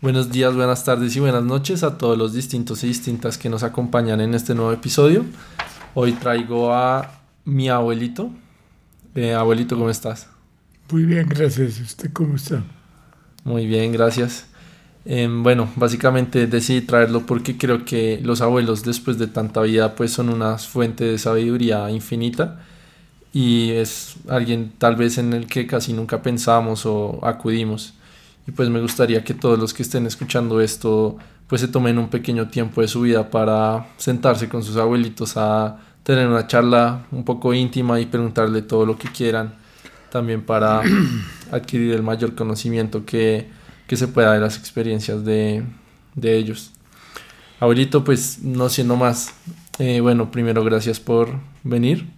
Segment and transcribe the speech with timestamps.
[0.00, 3.64] Buenos días, buenas tardes y buenas noches a todos los distintos y distintas que nos
[3.64, 5.24] acompañan en este nuevo episodio.
[5.92, 8.30] Hoy traigo a mi abuelito.
[9.16, 10.28] Eh, abuelito, ¿cómo estás?
[10.92, 11.80] Muy bien, gracias.
[11.80, 12.62] ¿Usted cómo está?
[13.42, 14.46] Muy bien, gracias.
[15.04, 20.12] Em, bueno, básicamente decidí traerlo porque creo que los abuelos después de tanta vida pues
[20.12, 22.60] son una fuente de sabiduría infinita
[23.32, 27.97] y es alguien tal vez en el que casi nunca pensamos o acudimos.
[28.48, 32.08] Y pues me gustaría que todos los que estén escuchando esto pues se tomen un
[32.08, 37.24] pequeño tiempo de su vida para sentarse con sus abuelitos a tener una charla un
[37.26, 39.54] poco íntima y preguntarle todo lo que quieran.
[40.10, 40.80] También para
[41.52, 43.50] adquirir el mayor conocimiento que,
[43.86, 45.62] se pueda de las experiencias de,
[46.22, 46.72] ellos.
[47.60, 49.34] Abuelito, pues no siendo más,
[49.78, 51.34] eh, bueno, primero gracias por
[51.64, 52.08] venir.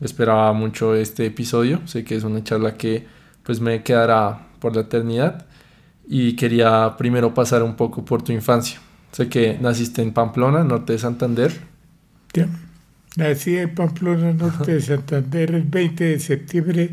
[0.00, 1.80] Esperaba mucho este episodio.
[1.86, 3.06] Sé que es una charla que
[3.44, 5.46] pues me quedará por la eternidad
[6.08, 8.80] y quería primero pasar un poco por tu infancia.
[9.12, 11.52] Sé que naciste en Pamplona, norte de Santander.
[13.16, 16.90] Nací en Pamplona, norte de Santander, el 20 de septiembre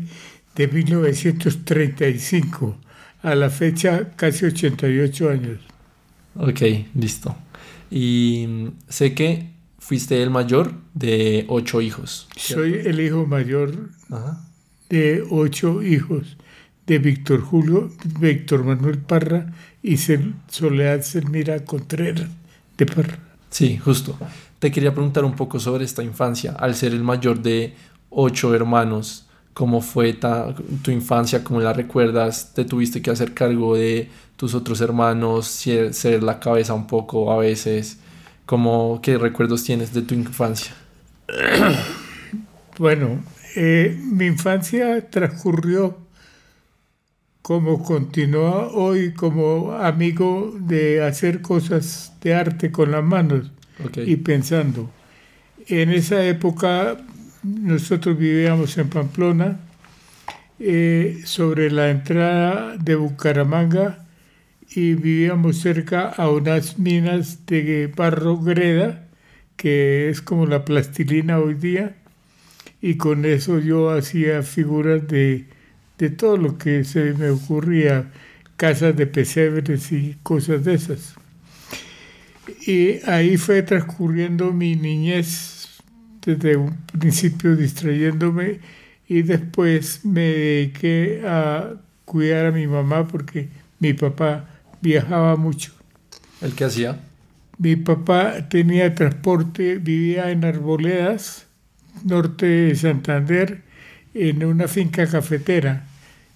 [0.54, 2.76] de 1935.
[3.22, 5.58] A la fecha, casi 88 años.
[6.36, 6.60] Ok,
[6.94, 7.34] listo.
[7.90, 12.28] Y sé que fuiste el mayor de ocho hijos.
[12.36, 13.90] Soy el hijo mayor
[14.90, 16.36] de ocho hijos
[16.86, 22.28] de Víctor Julio, Víctor Manuel Parra y Soledad Selmira Contreras
[22.78, 23.18] de Parra.
[23.50, 24.16] Sí, justo.
[24.58, 26.52] Te quería preguntar un poco sobre esta infancia.
[26.52, 27.74] Al ser el mayor de
[28.10, 30.18] ocho hermanos, ¿cómo fue
[30.82, 31.42] tu infancia?
[31.42, 32.52] ¿Cómo la recuerdas?
[32.54, 35.46] ¿Te tuviste que hacer cargo de tus otros hermanos?
[35.46, 37.98] ¿Ser la cabeza un poco a veces?
[38.46, 40.72] ¿Cómo, ¿Qué recuerdos tienes de tu infancia?
[42.78, 43.22] Bueno,
[43.56, 45.96] eh, mi infancia transcurrió
[47.46, 53.52] como continúa hoy como amigo de hacer cosas de arte con las manos
[53.94, 54.90] y pensando.
[55.68, 56.96] En esa época
[57.44, 59.60] nosotros vivíamos en Pamplona,
[60.58, 64.04] eh, sobre la entrada de Bucaramanga
[64.68, 69.06] y vivíamos cerca a unas minas de barro greda,
[69.54, 71.94] que es como la plastilina hoy día,
[72.82, 75.54] y con eso yo hacía figuras de
[75.98, 78.10] de todo lo que se me ocurría,
[78.56, 81.14] casas de pesebres y cosas de esas.
[82.66, 85.80] Y ahí fue transcurriendo mi niñez
[86.24, 88.60] desde un principio distrayéndome
[89.08, 91.74] y después me dediqué a
[92.04, 93.48] cuidar a mi mamá porque
[93.78, 94.48] mi papá
[94.80, 95.72] viajaba mucho.
[96.40, 97.00] ¿El qué hacía?
[97.58, 101.46] Mi papá tenía transporte, vivía en Arboledas,
[102.04, 103.62] norte de Santander,
[104.16, 105.84] en una finca cafetera.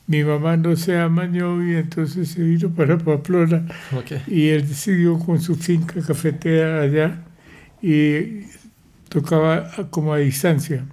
[0.07, 3.65] Mi mamá no se amañó y entonces se vino para Pamplona
[4.27, 7.23] y él siguió con su finca cafetera allá
[7.81, 8.43] y
[9.09, 10.85] tocaba como a distancia.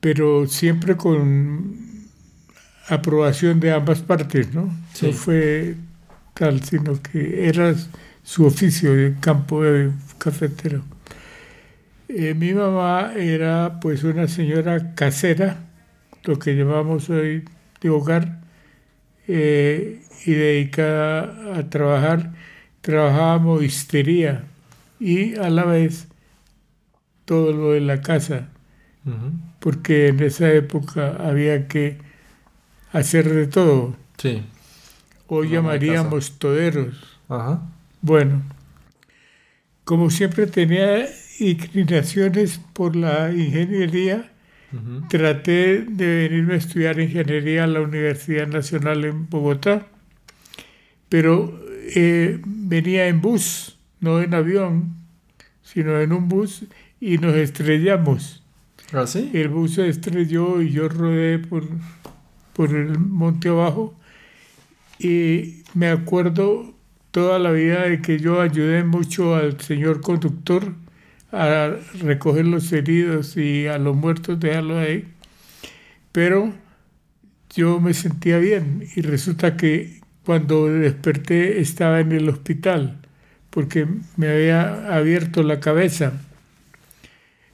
[0.00, 1.76] Pero siempre con
[2.88, 4.74] aprobación de ambas partes, ¿no?
[5.02, 5.76] No fue
[6.34, 7.74] tal, sino que era
[8.22, 10.82] su oficio de campo de cafetero.
[12.12, 15.58] Eh, mi mamá era pues una señora casera,
[16.24, 17.44] lo que llamamos hoy
[17.80, 18.40] de hogar,
[19.28, 22.32] eh, y dedicada a trabajar,
[22.80, 24.42] trabajaba modistería
[24.98, 26.08] y a la vez
[27.26, 28.48] todo lo de la casa,
[29.60, 31.98] porque en esa época había que
[32.92, 33.94] hacer de todo.
[34.18, 34.42] Sí.
[35.28, 37.20] Hoy llamaríamos toderos.
[38.02, 38.42] Bueno,
[39.84, 41.06] como siempre tenía
[41.40, 44.30] inclinaciones por la ingeniería,
[45.08, 49.86] traté de venirme a estudiar ingeniería a la Universidad Nacional en Bogotá,
[51.08, 51.60] pero
[51.96, 54.94] eh, venía en bus, no en avión,
[55.62, 56.64] sino en un bus
[57.00, 58.44] y nos estrellamos.
[58.92, 59.30] ¿Ah, sí?
[59.34, 61.64] El bus se estrelló y yo rodé por,
[62.52, 63.98] por el monte abajo
[64.98, 66.74] y me acuerdo
[67.10, 70.74] toda la vida de que yo ayudé mucho al señor conductor
[71.32, 75.08] a recoger los heridos y a los muertos dejarlos ahí.
[76.12, 76.52] Pero
[77.54, 83.00] yo me sentía bien y resulta que cuando desperté estaba en el hospital
[83.50, 83.86] porque
[84.16, 86.12] me había abierto la cabeza.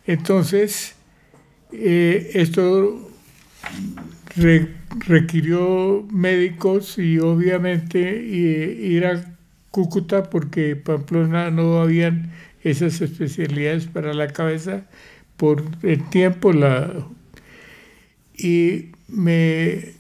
[0.07, 0.95] Entonces,
[1.73, 3.11] eh, esto
[5.07, 9.37] requirió médicos y obviamente ir a
[9.71, 12.31] Cúcuta porque Pamplona no habían
[12.71, 14.85] esas especialidades para la cabeza
[15.37, 16.93] por el tiempo la,
[18.37, 19.95] y me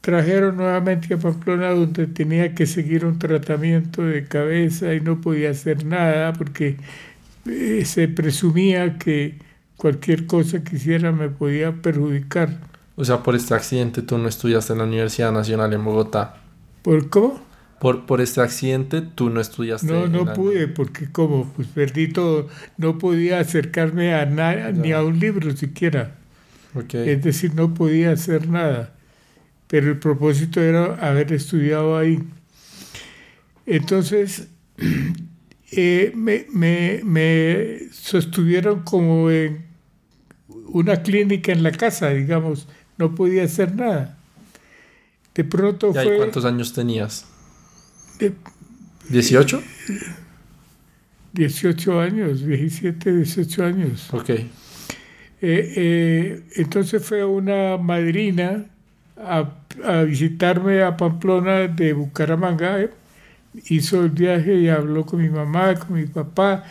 [0.00, 5.50] trajeron nuevamente a Pamplona donde tenía que seguir un tratamiento de cabeza y no podía
[5.50, 6.76] hacer nada porque
[7.46, 9.38] eh, se presumía que
[9.76, 12.60] cualquier cosa que hiciera me podía perjudicar.
[12.96, 16.36] O sea, por este accidente tú no estudiaste en la Universidad Nacional en Bogotá.
[16.82, 17.51] ¿Por cómo?
[17.82, 19.88] Por, por este accidente tú no estudiaste.
[19.88, 22.46] No, no la- pude, porque como, pues perdí todo,
[22.76, 26.14] no podía acercarme a nada, ni a un libro siquiera.
[26.92, 28.94] Es decir, no podía hacer nada.
[29.66, 32.22] Pero el propósito era haber estudiado ahí.
[33.66, 34.46] Entonces,
[35.72, 39.64] eh, me, me, me sostuvieron como en
[40.68, 42.68] una clínica en la casa, digamos.
[42.96, 44.16] No podía hacer nada.
[45.34, 46.16] De pronto ¿Y fue...
[46.18, 47.31] cuántos años tenías?
[48.30, 49.60] De ¿18?
[51.32, 54.08] 18 años, 17, 18 años.
[54.12, 54.30] Ok.
[54.30, 54.48] Eh,
[55.40, 58.66] eh, entonces fue una madrina
[59.16, 59.50] a,
[59.84, 62.80] a visitarme a Pamplona de Bucaramanga.
[62.80, 62.90] eh.
[63.68, 66.64] Hizo el viaje y habló con mi mamá, con mi papá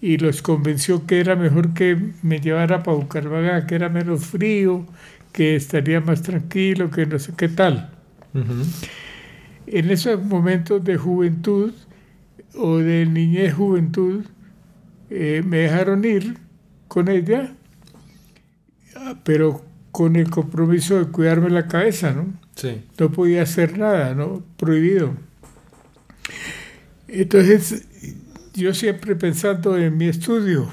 [0.00, 4.86] y los convenció que era mejor que me llevara para Bucaramanga, que era menos frío,
[5.32, 7.90] que estaría más tranquilo, que no sé qué tal.
[8.34, 8.64] Ujú.
[9.70, 11.72] En esos momentos de juventud
[12.54, 14.24] o de niñez juventud,
[15.10, 16.38] eh, me dejaron ir
[16.88, 17.54] con ella,
[18.96, 22.32] ah, pero con el compromiso de cuidarme la cabeza, ¿no?
[22.54, 22.82] Sí.
[22.98, 24.42] No podía hacer nada, ¿no?
[24.56, 25.14] Prohibido.
[27.08, 27.86] Entonces,
[28.54, 30.68] yo siempre pensando en mi estudio,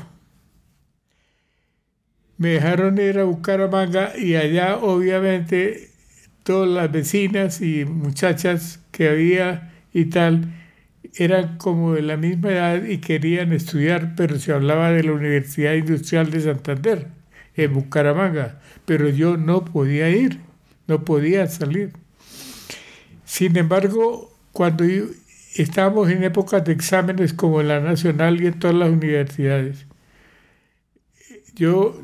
[2.37, 5.94] me dejaron ir a Bucaramanga y allá obviamente
[6.45, 10.47] todas las vecinas y muchachas que había y tal
[11.15, 15.73] eran como de la misma edad y querían estudiar, pero se hablaba de la Universidad
[15.75, 17.07] Industrial de Santander,
[17.55, 20.39] en Bucaramanga, pero yo no podía ir,
[20.87, 21.93] no podía salir.
[23.25, 25.05] Sin embargo, cuando yo-
[25.55, 29.85] estábamos en épocas de exámenes como en la nacional y en todas las universidades,
[31.55, 31.95] yo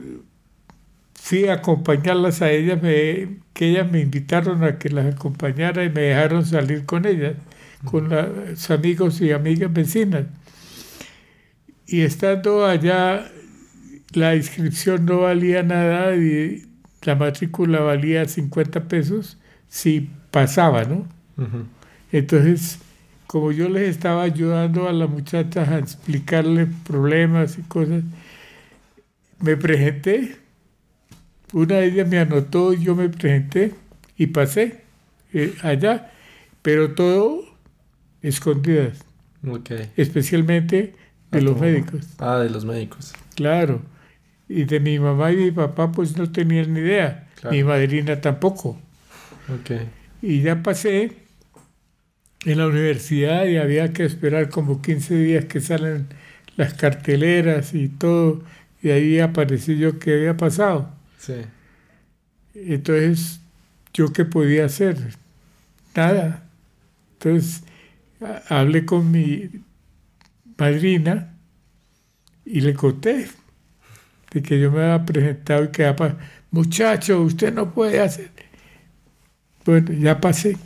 [1.22, 5.90] fui a acompañarlas a ellas, me- que ellas me invitaron a que las acompañara y
[5.90, 7.36] me dejaron salir con ellas,
[7.84, 10.26] con los amigos y amigas vecinas.
[11.88, 13.30] Y estando allá,
[14.14, 16.66] la inscripción no valía nada y
[17.04, 19.38] la matrícula valía 50 pesos
[19.70, 21.08] si pasaba, ¿no?
[22.12, 22.80] Entonces,
[23.28, 28.04] como yo les estaba ayudando a las muchachas a explicarles problemas y cosas,
[29.40, 30.41] me presenté.
[31.53, 33.74] Una de ellas me anotó, yo me presenté
[34.18, 34.81] y pasé
[35.33, 36.12] eh, allá,
[36.62, 37.44] pero todo
[38.21, 39.03] escondidas,
[39.48, 39.71] Ok.
[39.98, 40.95] especialmente
[41.31, 42.07] de Ah, los médicos.
[42.19, 43.13] Ah, de los médicos.
[43.36, 43.81] Claro.
[44.48, 47.27] Y de mi mamá y mi papá, pues no tenían ni idea.
[47.36, 47.56] Claro.
[47.56, 48.80] Mi madrina tampoco.
[49.50, 49.71] Ok.
[50.21, 51.13] Y ya pasé
[52.45, 56.07] en la universidad y había que esperar como 15 días que salen
[56.57, 58.44] las carteleras y todo.
[58.83, 60.92] Y ahí aparecí yo que había pasado.
[61.22, 61.36] Sí.
[62.54, 63.40] Entonces,
[63.94, 64.98] ¿yo qué podía hacer?
[65.96, 66.44] Nada.
[67.14, 67.64] Entonces,
[68.50, 69.50] hablé con mi
[70.58, 71.38] madrina
[72.46, 73.30] y le conté
[74.34, 76.18] de que yo me había presentado y que había
[76.52, 78.32] muchacho, usted no puede hacer.
[79.66, 80.58] Bueno, ya pasé.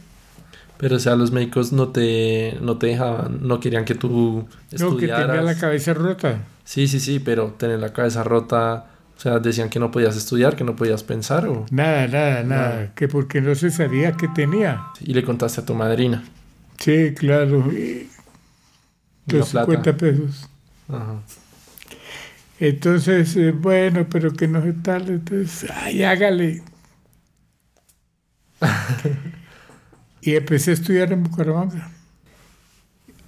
[0.78, 4.48] Pero, o sea, los médicos no te, no te dejaban, no querían que tú
[4.80, 5.56] No, que tenía la estudiaras.
[5.58, 6.44] cabeza rota.
[6.66, 8.88] Sí, sí, sí, pero tener la cabeza rota,
[9.26, 11.66] sea, decían que no podías estudiar, que no podías pensar, o...
[11.72, 12.70] Nada, nada, nada.
[12.70, 12.96] Nada.
[12.96, 14.86] Que porque no se sabía que tenía.
[15.02, 16.24] Y le contaste a tu madrina.
[16.78, 17.72] Sí, claro.
[17.72, 18.10] y
[19.28, 19.66] Los plata.
[19.66, 20.50] 50 pesos.
[20.90, 21.22] Ajá.
[22.60, 25.10] Entonces, eh, bueno, pero que no es tal.
[25.10, 26.62] Entonces, ay, hágale.
[30.22, 31.92] y empecé a estudiar en Bucaramanga.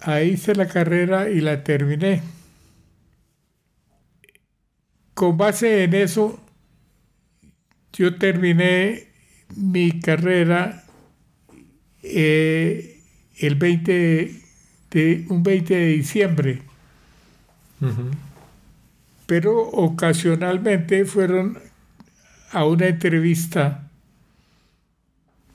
[0.02, 2.22] Ahí hice la carrera y la terminé.
[5.18, 6.40] Con base en eso,
[7.92, 9.08] yo terminé
[9.56, 10.84] mi carrera
[12.04, 13.02] eh,
[13.40, 14.42] el 20
[14.92, 16.62] de, un 20 de diciembre.
[19.26, 21.58] Pero ocasionalmente fueron
[22.52, 23.90] a una entrevista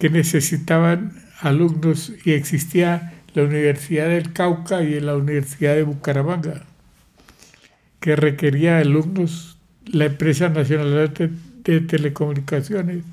[0.00, 6.64] que necesitaban alumnos y existía la Universidad del Cauca y la Universidad de Bucaramanga,
[8.02, 9.56] que requería alumnos,
[9.86, 11.30] la empresa nacional de,
[11.64, 13.04] de telecomunicaciones,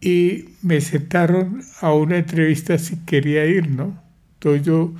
[0.00, 4.00] y me sentaron a una entrevista si quería ir, ¿no?
[4.34, 4.92] Entonces yo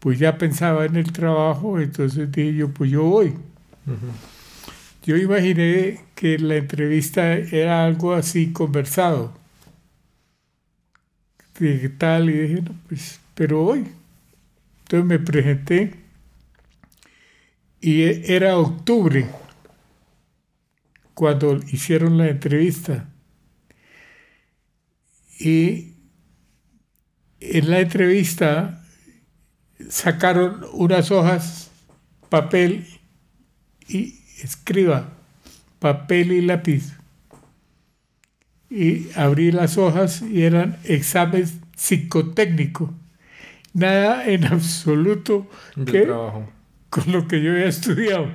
[0.00, 3.28] pues ya pensaba en el trabajo, entonces dije yo, pues yo voy.
[3.28, 4.10] Ujú.
[5.04, 9.32] Yo imaginé que la entrevista era algo así conversado.
[11.58, 13.86] de tal, y dije, no, pues, pero hoy.
[14.82, 16.03] Entonces me presenté
[17.84, 19.28] y era octubre
[21.12, 23.10] cuando hicieron la entrevista.
[25.38, 25.92] Y
[27.40, 28.82] en la entrevista
[29.90, 31.70] sacaron unas hojas,
[32.30, 32.86] papel
[33.86, 35.10] y escriba,
[35.78, 36.96] papel y lápiz.
[38.70, 42.92] Y abrí las hojas y eran exámenes psicotécnicos.
[43.74, 45.46] Nada en absoluto
[45.84, 46.08] que,
[46.94, 48.28] con lo que yo había estudiado.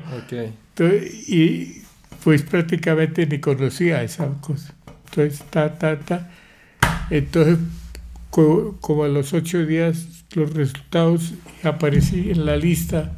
[1.28, 1.82] y
[2.26, 4.74] pues prácticamente ni conocía esa cosa.
[5.06, 6.30] Entonces, ta, ta, ta.
[7.10, 7.58] Entonces,
[8.30, 13.14] como a los ocho días, los resultados aparecí en la lista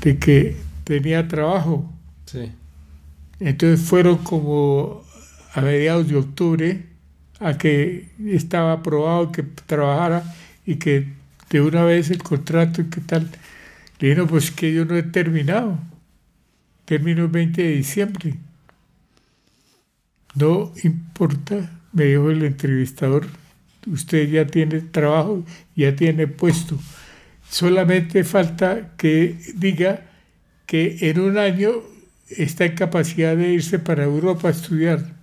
[0.00, 1.92] de que tenía trabajo.
[2.24, 2.50] Sí.
[3.38, 5.04] Entonces fueron como
[5.52, 6.86] a mediados de octubre
[7.38, 10.24] a que estaba aprobado que trabajara
[10.64, 11.12] y que
[11.50, 13.28] de una vez el contrato y qué tal.
[13.98, 15.78] Le dije, no, pues que yo no he terminado.
[16.84, 18.34] Termino el 20 de diciembre.
[20.34, 23.26] No importa, me dijo el entrevistador,
[23.86, 26.78] usted ya tiene trabajo, ya tiene puesto.
[27.48, 30.02] Solamente falta que diga
[30.66, 31.70] que en un año
[32.28, 35.14] está en capacidad de irse para Europa a estudiar.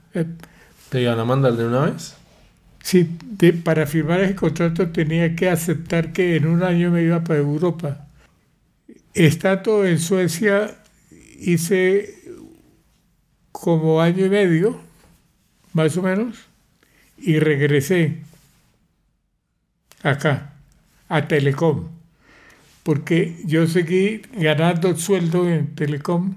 [0.90, 2.16] ¿Te iban a mandar de una vez?
[2.82, 3.10] Sí,
[3.64, 8.03] para firmar ese contrato tenía que aceptar que en un año me iba para Europa.
[9.14, 10.76] Estando en Suecia
[11.40, 12.16] hice
[13.52, 14.82] como año y medio,
[15.74, 16.48] más o menos,
[17.18, 18.24] y regresé
[20.02, 20.54] acá,
[21.10, 21.90] a Telecom,
[22.82, 26.36] porque yo seguí ganando sueldo en Telecom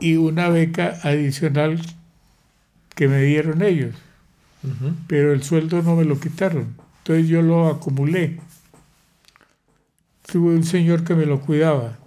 [0.00, 1.80] y una beca adicional
[2.96, 3.94] que me dieron ellos,
[5.06, 8.40] pero el sueldo no me lo quitaron, entonces yo lo acumulé.
[10.26, 11.98] Tuve un señor que me lo cuidaba.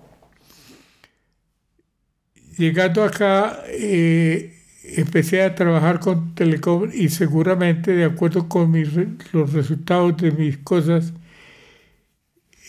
[2.57, 8.89] Llegando acá, eh, empecé a trabajar con Telecom y seguramente, de acuerdo con mis,
[9.31, 11.13] los resultados de mis cosas,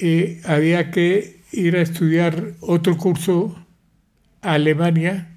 [0.00, 3.56] eh, había que ir a estudiar otro curso
[4.42, 5.36] a Alemania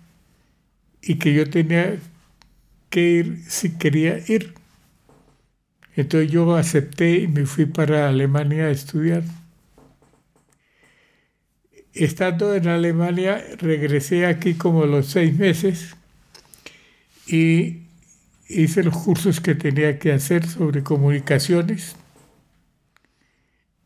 [1.02, 1.98] y que yo tenía
[2.92, 4.54] que ir si quería ir.
[5.96, 9.24] Entonces yo acepté y me fui para Alemania a estudiar.
[11.94, 15.96] Estando en Alemania, regresé aquí como los seis meses
[17.28, 17.84] y
[18.50, 21.96] hice los cursos que tenía que hacer sobre comunicaciones.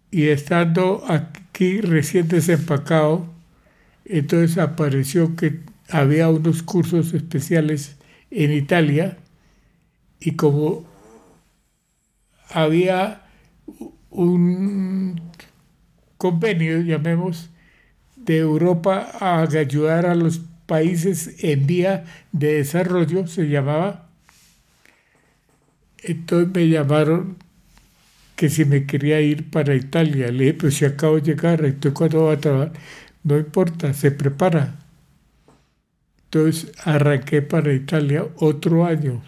[0.10, 3.28] Y estando aquí recién desempacado,
[4.06, 5.60] entonces apareció que
[5.90, 7.98] había unos cursos especiales
[8.32, 9.18] en Italia
[10.20, 10.86] y como
[12.50, 13.24] había
[14.10, 15.22] un
[16.18, 17.50] convenio, llamemos,
[18.28, 24.10] de Europa a ayudar a los países en vía de desarrollo, se llamaba.
[26.04, 27.38] Entonces me llamaron
[28.36, 30.32] que si me quería ir para Italia.
[30.32, 32.74] Le dije, pero si acabo de llegar, entonces cuando va a trabajar,
[33.24, 34.76] no importa, se prepara.
[36.26, 39.24] Entonces arranqué para Italia otro año,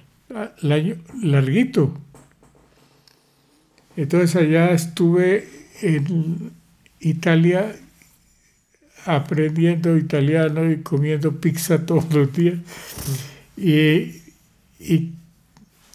[0.62, 1.98] el año larguito.
[3.96, 5.48] Entonces allá estuve
[5.82, 6.52] en
[7.00, 7.76] Italia
[9.10, 12.60] aprendiendo italiano y comiendo pizza todos los días
[13.58, 14.22] y,
[14.80, 15.14] y,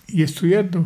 [0.08, 0.84] estudiando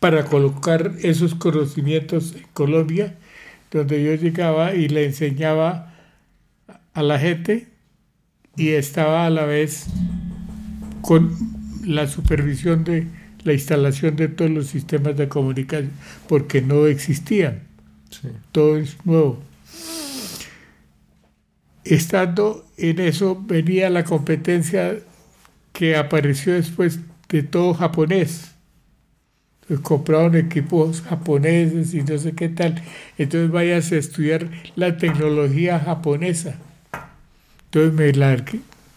[0.00, 3.14] para colocar esos conocimientos en Colombia,
[3.70, 5.94] donde yo llegaba y le enseñaba
[6.94, 7.68] a la gente
[8.56, 9.86] y estaba a la vez
[11.02, 11.36] con
[11.84, 13.06] la supervisión de
[13.44, 15.92] la instalación de todos los sistemas de comunicación,
[16.26, 17.62] porque no existían.
[18.50, 19.51] Todo es nuevo
[21.84, 24.98] estando en eso venía la competencia
[25.72, 28.48] que apareció después de todo japonés.
[29.82, 32.82] compraron equipos japoneses y no sé qué tal.
[33.16, 36.56] Entonces vayas a estudiar la tecnología japonesa.
[37.66, 38.36] Entonces me la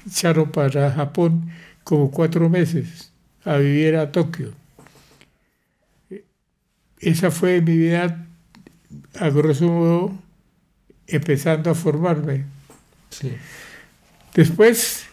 [0.06, 1.50] echaron para Japón
[1.86, 3.13] como cuatro meses
[3.46, 4.51] a vivir a Tokio.
[7.00, 8.25] Esa fue mi vida,
[9.20, 10.18] a grosso modo,
[11.08, 12.55] empezando a formarme.
[14.34, 15.05] Después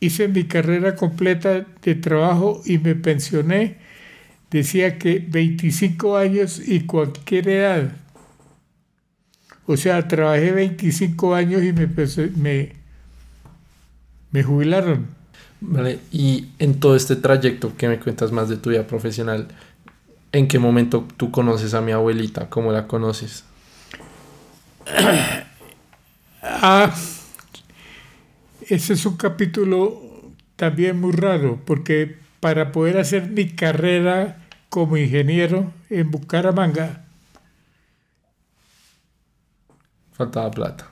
[0.00, 3.78] hice mi carrera completa de trabajo y me pensioné.
[4.50, 7.92] Decía que 25 años y cualquier edad.
[9.66, 11.88] O sea, trabajé 25 años y me,
[12.36, 12.72] me,
[14.32, 15.06] me jubilaron.
[15.60, 19.46] Vale, y en todo este trayecto que me cuentas más de tu vida profesional,
[20.32, 22.48] ¿en qué momento tú conoces a mi abuelita?
[22.48, 23.44] ¿Cómo la conoces?
[26.42, 26.92] Ah,
[28.70, 30.00] ese es un capítulo
[30.56, 37.04] también muy raro, porque para poder hacer mi carrera como ingeniero en Bucaramanga,
[40.12, 40.90] Faltaba plata.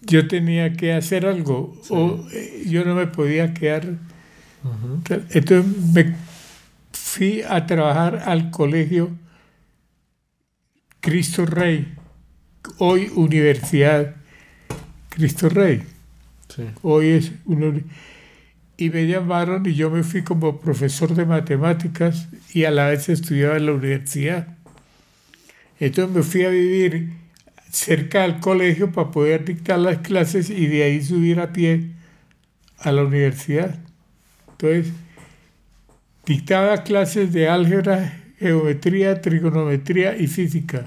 [0.00, 3.98] yo tenía que hacer algo o eh, yo no me podía quedar.
[5.30, 6.16] Entonces me
[6.92, 9.10] fui a trabajar al colegio
[11.00, 11.94] Cristo Rey,
[12.78, 14.16] hoy Universidad
[15.10, 15.82] Cristo Rey.
[16.60, 16.66] Sí.
[16.82, 17.84] Hoy es uni-
[18.76, 23.08] y me llamaron y yo me fui como profesor de matemáticas y a la vez
[23.08, 24.48] estudiaba en la universidad.
[25.78, 27.10] Entonces me fui a vivir
[27.70, 31.90] cerca del colegio para poder dictar las clases y de ahí subir a pie
[32.78, 33.78] a la universidad.
[34.52, 34.92] Entonces,
[36.26, 40.86] dictaba clases de álgebra, geometría, trigonometría y física.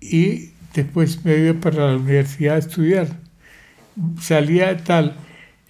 [0.00, 3.25] Y después me iba para la universidad a estudiar.
[4.20, 5.14] Salía tal.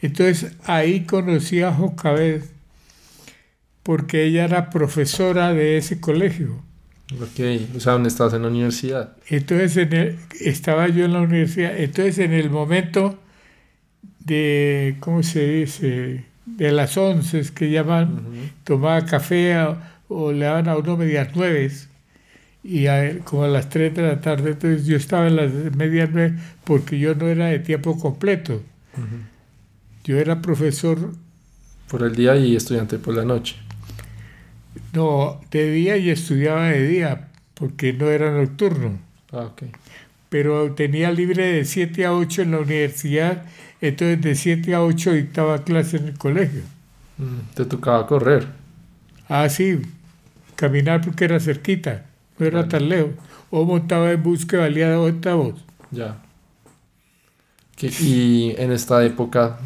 [0.02, 2.42] Entonces ahí conocí a Jocabed
[3.83, 6.62] porque ella era profesora de ese colegio.
[7.14, 9.16] Ok, o sea, ¿dónde estás en la universidad?
[9.28, 11.78] Entonces en el- estaba yo en la universidad.
[11.78, 13.18] Entonces en el momento
[14.21, 16.25] de, ¿cómo se dice?
[16.47, 18.49] De las once que llaman, Ujú.
[18.64, 19.78] tomaba café o,
[20.09, 21.71] o le daban a uno medias nueve
[22.66, 24.50] y a él como a las tres de la tarde.
[24.52, 28.62] Entonces yo estaba en las medias nueve porque yo no era de tiempo completo.
[30.04, 31.12] Yo era profesor,
[31.88, 33.56] Por el día y estudiante por la noche.
[34.92, 38.99] no, de día y estudiaba de día porque no era nocturno.
[39.32, 39.62] Ah, ok.
[40.28, 43.44] pero tenía libre de 7 a 8 en la universidad,
[43.80, 46.62] entonces de 7 a 8 dictaba clase en el colegio.
[47.18, 48.46] Mm, Te tocaba correr.
[49.28, 49.80] Ah, sí,
[50.56, 52.06] caminar porque era cerquita,
[52.38, 52.70] no era Vale.
[52.70, 53.10] tan lejos.
[53.50, 55.54] O montaba en bus que valía dos centavos.
[55.90, 56.16] Ya.
[57.76, 59.58] Que- y en esta época,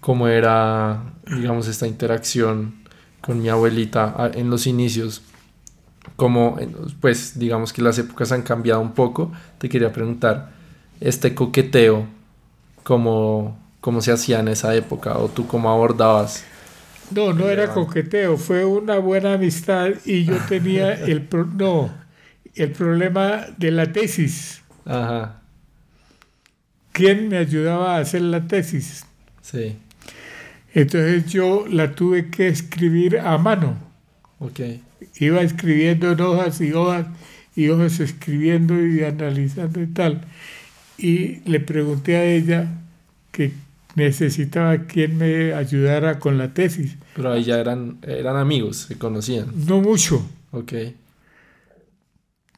[0.00, 2.74] ¿cómo era, digamos, esta interacción
[3.20, 5.22] con mi abuelita en los inicios?
[6.16, 6.56] Como,
[7.00, 9.30] pues, digamos que las épocas han cambiado un poco.
[9.58, 10.52] Te quería preguntar,
[11.00, 12.06] este coqueteo,
[12.84, 15.18] ¿cómo, cómo se hacía en esa época?
[15.18, 16.44] ¿O tú cómo abordabas?
[17.10, 21.90] No, no era coqueteo, fue una buena amistad y yo tenía el, pro- no,
[22.54, 24.62] el problema de la tesis.
[24.84, 25.42] Ajá,
[26.92, 29.04] ¿Quién me ayudaba a hacer la tesis?
[29.40, 29.76] sí,
[30.74, 33.76] Entonces yo la tuve que escribir a mano.
[34.38, 34.60] ok.
[35.20, 37.06] iba escribiendo en hojas y hojas
[37.56, 40.22] y hojas escribiendo y analizando y tal.
[40.98, 42.68] Y le pregunté a ella
[43.32, 43.52] que
[43.94, 46.96] necesitaba quien me ayudara con la tesis.
[47.14, 49.48] Pero ahí ya eran, eran amigos, se conocían.
[49.66, 50.24] No mucho.
[50.50, 50.72] Ok,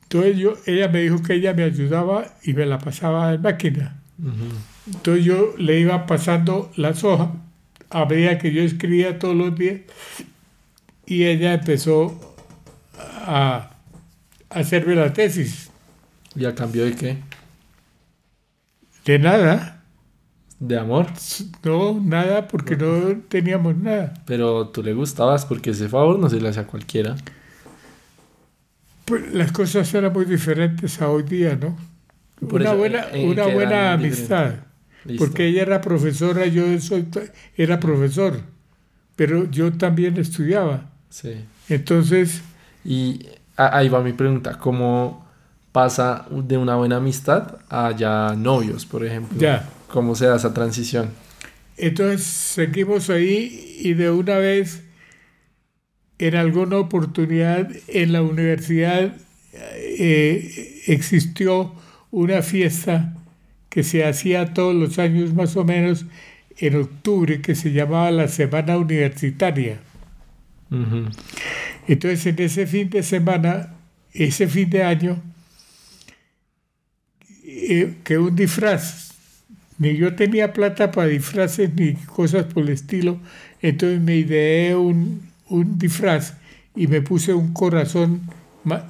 [0.02, 4.00] Entonces yo, ella me dijo que ella me ayudaba y me la pasaba en máquina.
[4.86, 7.30] Entonces yo le iba pasando las hojas
[7.90, 9.80] a medida que yo escribía todos los días
[11.06, 12.36] y ella empezó
[12.96, 13.70] a
[14.50, 15.70] hacerme la tesis.
[16.36, 17.16] ¿y a cambio de qué?
[19.04, 19.79] De nada.
[20.60, 21.06] De amor.
[21.64, 24.14] No, nada, porque no teníamos nada.
[24.26, 27.16] Pero tú le gustabas porque ese favor no se le hace a cualquiera.
[29.06, 31.76] Pues las cosas eran muy diferentes a hoy día, ¿no?
[32.46, 34.54] Por una eso, buena, ¿en una qué buena amistad.
[35.18, 37.06] Porque ella era profesora, yo soy,
[37.56, 38.40] era profesor,
[39.16, 40.90] pero yo también estudiaba.
[41.08, 41.44] Sí.
[41.68, 42.42] Entonces,
[42.84, 44.58] Y a- ahí va mi pregunta.
[44.58, 45.26] ¿Cómo
[45.72, 49.38] pasa de una buena amistad a ya novios, por ejemplo?
[49.38, 49.68] ya.
[49.92, 51.10] ¿Cómo se da esa transición?
[51.76, 54.82] Entonces seguimos ahí y de una vez,
[56.18, 59.16] en alguna oportunidad en la universidad,
[59.52, 61.74] eh, existió
[62.10, 63.16] una fiesta
[63.68, 66.06] que se hacía todos los años más o menos
[66.58, 69.80] en octubre, que se llamaba la Semana Universitaria.
[71.88, 73.74] Entonces en ese fin de semana,
[74.12, 75.22] ese fin de año,
[77.44, 79.09] eh, que un disfraz,
[79.80, 83.18] ni yo tenía plata para disfraces ni cosas por el estilo,
[83.62, 86.34] entonces me ideé un, un disfraz
[86.76, 88.20] y me puse un corazón,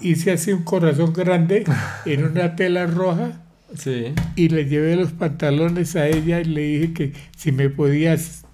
[0.03, 1.65] hice así un corazón grande
[2.05, 3.41] en una tela roja
[3.77, 4.07] Sí.
[4.35, 8.45] y le llevé los pantalones a ella y le dije que si me podías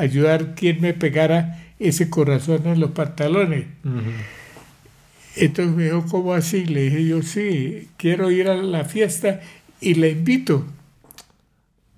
[0.00, 3.66] ayudar quien me pegara ese corazón en los pantalones.
[5.36, 6.64] Entonces me dijo, ¿cómo así?
[6.64, 9.40] Le dije yo, sí, quiero ir a la fiesta
[9.82, 10.64] y la invito.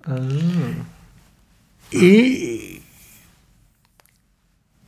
[0.09, 0.15] Ah,
[1.91, 2.81] Y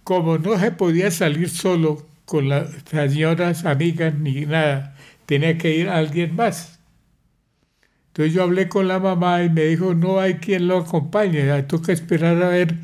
[0.04, 5.90] como no se podía salir solo con las señoras amigas ni nada, tenía que ir
[5.90, 6.80] alguien más.
[8.08, 11.94] Entonces yo hablé con la mamá y me dijo, no hay quien lo acompañe, toca
[11.94, 12.76] esperar a ver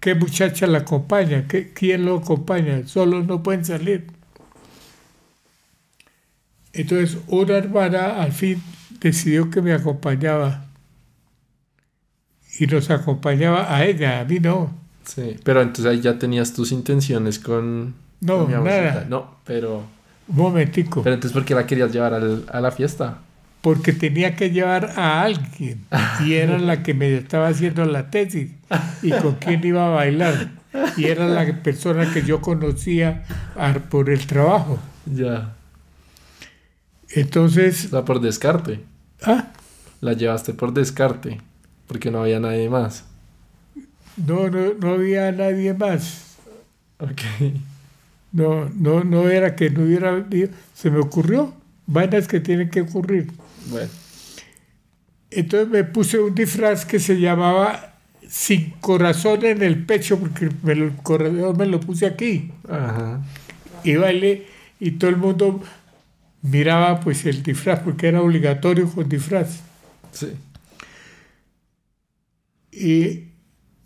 [0.00, 4.06] qué muchacha la acompaña, qué, quién lo acompaña, solo no pueden salir.
[6.72, 8.62] Entonces una hermana al fin
[9.00, 10.66] decidió que me acompañaba
[12.58, 14.72] y nos acompañaba a ella, a mí no.
[15.04, 17.94] Sí, pero entonces ahí ya tenías tus intenciones con...
[18.20, 19.06] No, nada.
[19.08, 19.84] No, pero...
[20.26, 21.02] Un momentico.
[21.02, 23.18] Pero entonces, ¿por qué la querías llevar al, a la fiesta?
[23.60, 25.84] Porque tenía que llevar a alguien
[26.24, 28.50] y era la que me estaba haciendo la tesis
[29.02, 30.50] y con quién iba a bailar.
[30.96, 33.24] Y era la persona que yo conocía
[33.90, 34.78] por el trabajo.
[35.06, 35.54] Ya.
[37.10, 37.86] Entonces...
[37.86, 38.80] O sea, por descarte.
[39.22, 39.48] ¿Ah?
[40.00, 41.40] La llevaste por descarte,
[41.94, 43.04] porque no había nadie más.
[44.16, 46.34] No, no, no había nadie más.
[46.98, 47.20] Ok.
[48.32, 50.26] No, no, no era que no hubiera...
[50.74, 51.54] Se me ocurrió.
[51.86, 53.30] Vainas que tienen que ocurrir.
[53.70, 53.86] Bueno.
[55.30, 57.94] Entonces me puse un disfraz que se llamaba
[58.28, 62.50] Sin corazón en el pecho, porque el corazón me lo puse aquí.
[62.68, 63.22] Ajá.
[63.84, 64.48] Y bailé
[64.80, 65.62] y todo el mundo
[66.42, 69.60] miraba pues el disfraz, porque era obligatorio con disfraz.
[70.10, 70.32] Sí.
[72.76, 73.28] Y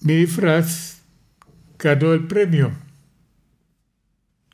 [0.00, 1.02] mi disfraz
[1.78, 2.72] ganó el premio.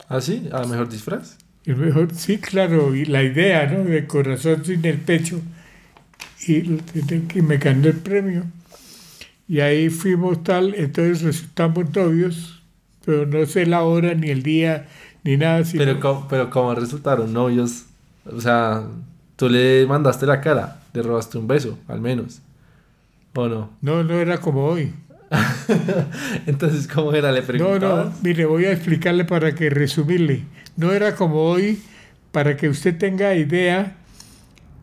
[0.09, 0.49] ¿Ah, sí?
[0.53, 1.39] ¿A mejor disfraz?
[1.65, 3.85] El mejor, sí, claro, y la idea, ¿no?
[3.85, 5.41] De corazón sin el pecho.
[6.47, 6.77] Y
[7.29, 8.45] que me ganó el premio.
[9.49, 12.63] Y ahí fuimos tal, entonces resultamos novios,
[13.05, 14.89] pero no sé la hora, ni el día,
[15.23, 15.63] ni nada.
[15.73, 17.85] Pero, ¿cómo, pero ¿cómo resultaron novios?
[18.27, 18.87] O sea,
[19.37, 22.41] tú le mandaste la cara, le robaste un beso, al menos.
[23.37, 23.71] ¿O no?
[23.81, 24.93] No, no era como hoy.
[26.47, 27.33] Entonces, ¿cómo era?
[27.33, 27.83] Le preguntabas.
[27.83, 30.45] No, no, mire, voy a explicarle para que resumirle.
[30.77, 31.83] No era como hoy,
[32.31, 33.97] para que usted tenga idea.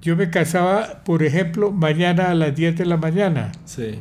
[0.02, 3.52] Yo me casaba, por ejemplo, mañana a las 10 de la mañana.
[3.66, 4.00] Sí.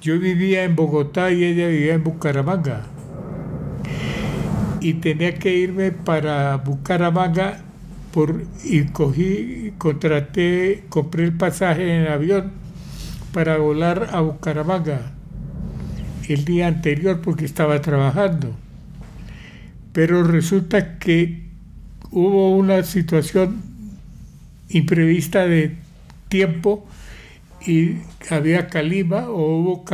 [0.00, 2.82] Yo vivía en Bogotá y ella vivía en Bucaramanga.
[4.80, 7.58] Y tenía que irme para Bucaramanga
[8.12, 12.63] por, y cogí, contraté, compré el pasaje en avión
[13.34, 15.10] para volar a Bucaramanga
[16.28, 18.54] el día anterior porque estaba trabajando.
[19.92, 21.48] Pero resulta que
[22.12, 23.60] hubo una situación
[24.68, 25.76] imprevista de
[26.28, 26.86] tiempo
[27.66, 27.96] y
[28.30, 29.84] había calima o hubo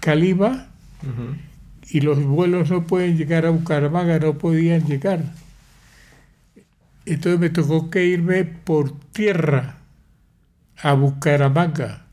[0.00, 0.66] calima
[1.88, 5.22] y los vuelos no pueden llegar a Bucaramanga, no podían llegar.
[7.06, 9.76] Entonces me tocó que irme por tierra
[10.82, 12.07] a Bucaramanga.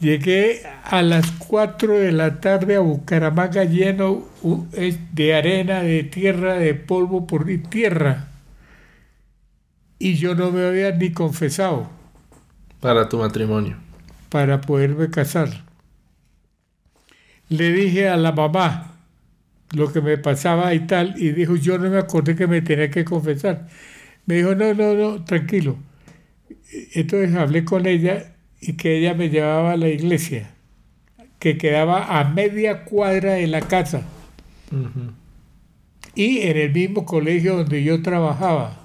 [0.00, 4.26] Llegué a las 4 de la tarde a Bucaramanga lleno
[5.12, 8.28] de arena, de tierra, de polvo por tierra.
[9.98, 11.90] Y yo no me había ni confesado.
[12.80, 13.76] Para tu matrimonio.
[14.30, 15.64] Para poderme casar.
[17.50, 18.96] Le dije a la mamá
[19.74, 22.90] lo que me pasaba y tal, y dijo, yo no me acordé que me tenía
[22.90, 23.68] que confesar.
[24.24, 25.76] Me dijo, no, no, no, tranquilo.
[26.94, 30.50] Entonces hablé con ella y que ella me llevaba a la iglesia,
[31.38, 34.02] que quedaba a media cuadra de la casa
[36.14, 38.78] y en el mismo colegio donde yo trabajaba.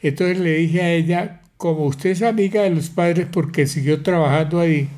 [0.00, 4.60] Entonces le dije a ella, como usted es amiga de los padres porque siguió trabajando
[4.60, 4.88] ahí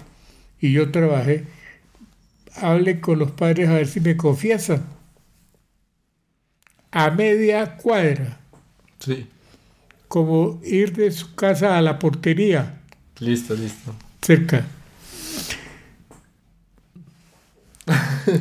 [0.60, 1.44] y yo trabajé,
[2.56, 4.84] hable con los padres a ver si me confiesan.
[6.90, 8.40] A media cuadra.
[8.98, 9.26] Sí.
[10.08, 12.79] Como ir de su casa a la portería.
[13.20, 13.94] Listo, listo.
[14.22, 14.64] Cerca.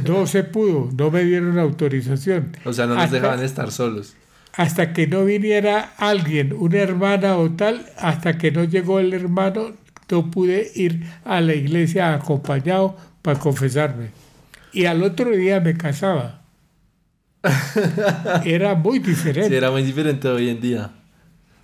[0.05, 2.55] No se pudo, no me dieron autorización.
[2.65, 4.15] O sea, no nos dejaban estar solos.
[4.53, 9.73] Hasta que no viniera alguien, una hermana o tal, hasta que no llegó el hermano,
[10.09, 14.09] no pude ir a la iglesia acompañado para confesarme.
[14.73, 16.41] Y al otro día me casaba.
[18.45, 19.49] Era muy diferente.
[19.49, 20.91] Sí, era muy diferente hoy en día.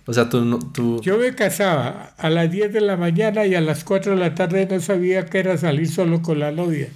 [0.06, 1.00] O sea, tú, tú...
[1.02, 4.34] Yo me casaba a las 10 de la mañana y a las 4 de la
[4.36, 6.88] tarde no sabía que era salir solo con la novia.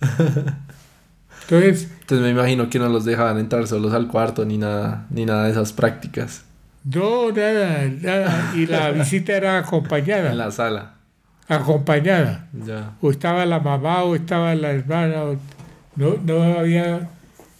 [1.42, 1.88] Entonces...
[2.00, 5.44] Entonces me imagino que no los dejaban entrar solos al cuarto ni nada, ni nada
[5.44, 6.44] de esas prácticas.
[6.84, 8.52] No, nada, nada.
[8.54, 10.30] Y la visita era acompañada.
[10.30, 10.94] En la sala.
[11.48, 12.48] Acompañada.
[12.52, 12.92] Ya.
[13.00, 15.24] O estaba la mamá o estaba la hermana.
[15.96, 17.10] No, no había...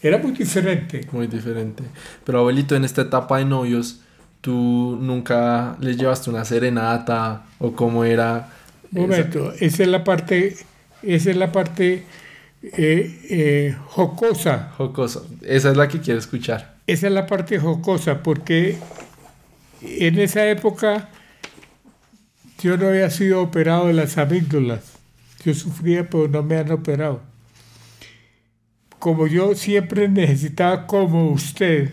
[0.00, 1.00] Era muy diferente.
[1.10, 1.82] Muy diferente.
[2.24, 4.02] Pero abuelito, en esta etapa de novios
[4.48, 8.48] ¿Tú nunca les llevaste una serenata o cómo era?
[8.94, 10.56] Un momento, esa es la parte,
[11.02, 12.04] esa es la parte
[12.62, 14.72] eh, eh, jocosa.
[14.78, 15.20] Jocosa.
[15.42, 16.76] Esa es la que quiero escuchar.
[16.86, 18.78] Esa es la parte jocosa, porque
[19.82, 21.10] en esa época
[22.62, 24.94] yo no había sido operado de las amígdalas.
[25.44, 27.20] Yo sufría, pero no me han operado.
[28.98, 31.90] Como yo siempre necesitaba, como usted,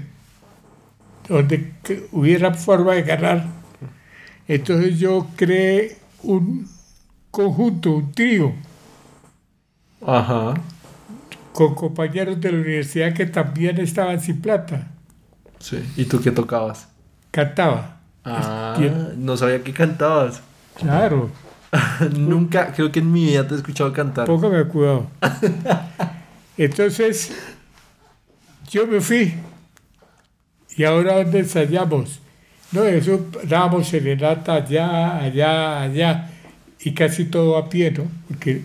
[1.28, 1.74] donde
[2.12, 3.46] hubiera forma de ganar,
[4.48, 6.68] entonces yo creé un
[7.32, 8.54] conjunto, un trío.
[10.06, 10.54] Ajá.
[11.52, 14.92] Con compañeros de la universidad que también estaban sin plata.
[15.60, 15.84] Sí.
[15.96, 16.88] ¿Y tú qué tocabas?
[17.32, 17.98] Cantaba.
[18.24, 18.78] Ah,
[19.18, 20.42] no sabía que cantabas.
[20.76, 21.30] Claro.
[22.18, 24.26] Nunca, creo que en mi vida te he escuchado cantar.
[24.26, 25.08] Póngame cuidado.
[26.58, 27.32] Entonces,
[28.70, 29.34] yo me fui.
[30.78, 32.20] ¿Y ahora dónde ensayamos?
[32.72, 36.30] No, eso dábamos serenata allá, allá, allá.
[36.82, 38.06] Y casi todo a pie, ¿no?
[38.28, 38.62] Porque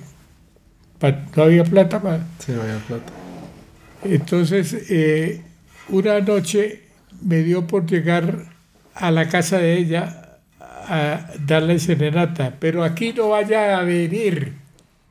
[1.37, 2.21] no había plata más.
[2.39, 3.13] Sí, no había plata.
[4.05, 5.43] Entonces, eh,
[5.89, 6.83] una noche
[7.23, 8.47] me dio por llegar
[8.95, 14.55] a la casa de ella a darle serenata, pero aquí no vaya a venir.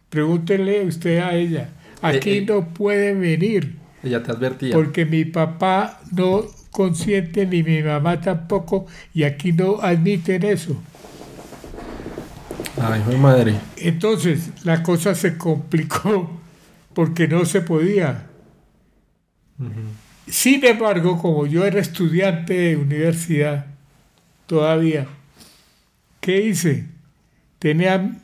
[0.10, 1.70] Pregúntele usted a ella.
[2.02, 2.46] Aquí Eh, eh.
[2.48, 3.78] no puede venir.
[4.04, 4.74] Ella te advertía.
[4.74, 10.82] Porque mi papá no consiente ni mi mamá tampoco y aquí no admiten eso.
[12.82, 13.56] Ay, mi madre.
[13.78, 16.40] Entonces la cosa se complicó
[16.94, 18.26] porque no se podía.
[20.28, 23.66] Sin embargo, como yo era estudiante de universidad
[24.46, 25.08] todavía,
[26.22, 26.86] ¿qué hice?
[27.58, 28.16] Tenía...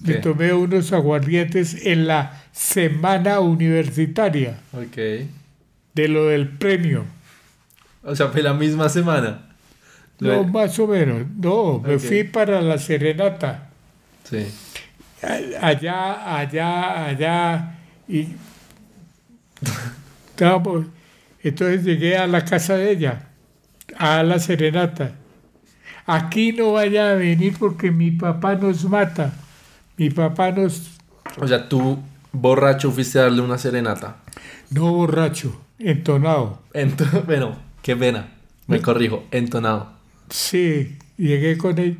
[0.00, 4.96] Me tomé unos aguardientes en la semana universitaria Ok.
[6.02, 7.04] De lo del premio.
[8.04, 9.48] O sea, fue la misma semana.
[10.20, 11.26] No, más o menos.
[11.36, 13.70] No, me fui para la serenata.
[14.24, 14.46] Sí.
[15.60, 17.78] Allá, allá, allá.
[18.06, 18.28] Y
[20.30, 20.86] estábamos.
[21.42, 23.28] Entonces llegué a la casa de ella,
[23.96, 25.12] a la serenata.
[26.06, 29.32] Aquí no vaya a venir porque mi papá nos mata.
[29.96, 30.92] Mi papá nos.
[31.40, 31.98] O sea, tú,
[32.32, 34.16] borracho, fuiste a darle una serenata.
[34.70, 36.62] No borracho, entonado.
[36.74, 38.32] Ento- bueno, qué pena.
[38.66, 39.92] Me corrijo, entonado.
[40.30, 41.96] Sí, llegué con él.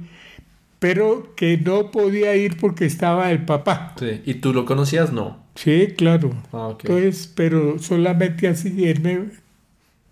[0.79, 3.95] Pero que no podía ir porque estaba el papá.
[3.99, 4.23] Sí.
[4.27, 5.13] ¿Y tú lo conocías?
[5.13, 5.43] No.
[5.57, 6.31] Sí, claro.
[6.53, 6.77] Ah.
[6.79, 9.25] Entonces, pero solamente así, él me,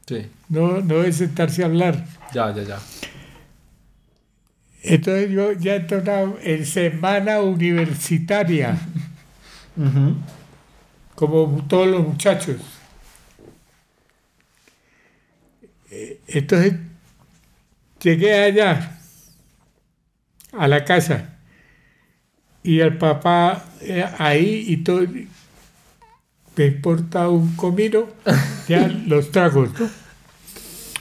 [0.06, 0.26] Sí.
[0.48, 2.04] no, no de sentarse a hablar.
[2.34, 2.78] Ya, ya, ya.
[4.82, 8.78] Entonces yo ya entonaba en semana universitaria,
[11.14, 12.56] como todos los muchachos.
[15.90, 16.74] Eh, Entonces
[18.02, 19.00] llegué allá,
[20.52, 21.38] a la casa,
[22.62, 25.06] y el papá eh, ahí y todo,
[26.56, 28.08] me importa un comino,
[28.68, 29.88] ya los tragos, ¿no?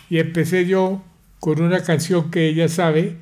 [0.10, 1.04] Y empecé yo
[1.41, 3.17] con una canción que ella sabe,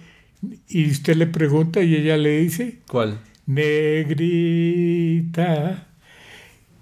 [0.68, 3.18] y usted le pregunta y ella le dice, ¿Cuál?
[3.48, 4.84] negrita.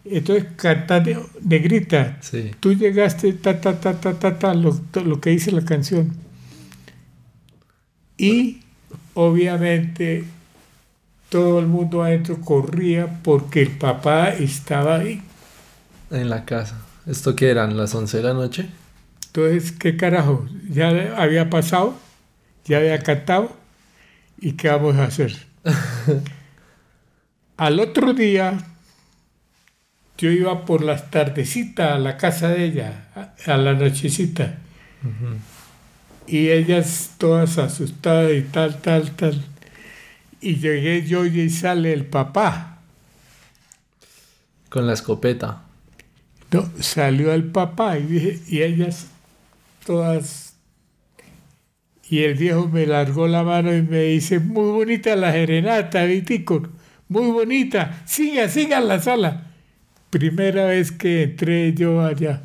[0.04, 2.52] Entonces cantando, negrita, Sí.
[2.60, 6.14] tú llegaste, ta, ta, ta, ta, ta, ta, lo, lo que dice la canción.
[8.18, 8.62] Y
[9.14, 10.24] obviamente
[11.30, 15.22] todo el mundo adentro corría porque el papá estaba ahí.
[16.10, 16.82] En la casa.
[17.06, 17.78] ¿Esto qué eran?
[17.78, 18.68] ¿Las 11 de la noche?
[19.28, 20.46] Entonces, ¿qué carajo?
[20.70, 21.96] Ya había pasado,
[22.66, 23.56] ya había cantado,
[24.40, 25.34] ¿y qué vamos a hacer?
[27.58, 28.58] Al otro día,
[30.22, 34.60] yo iba por las tardecitas a la casa de ella, a, a la nochecita,
[36.28, 39.44] y ellas todas asustadas y tal, tal, tal.
[40.40, 42.78] Y llegué yo y sale el papá.
[44.70, 45.64] Con la escopeta.
[46.52, 49.08] No, salió el papá y, dije- y ellas
[49.86, 50.54] todas.
[52.10, 56.62] Y el viejo me largó la mano y me dice, muy bonita la serenata, Vitico,
[57.08, 59.48] muy bonita, siga, siga en la sala.
[60.12, 62.42] Primera vez que entré yo allá.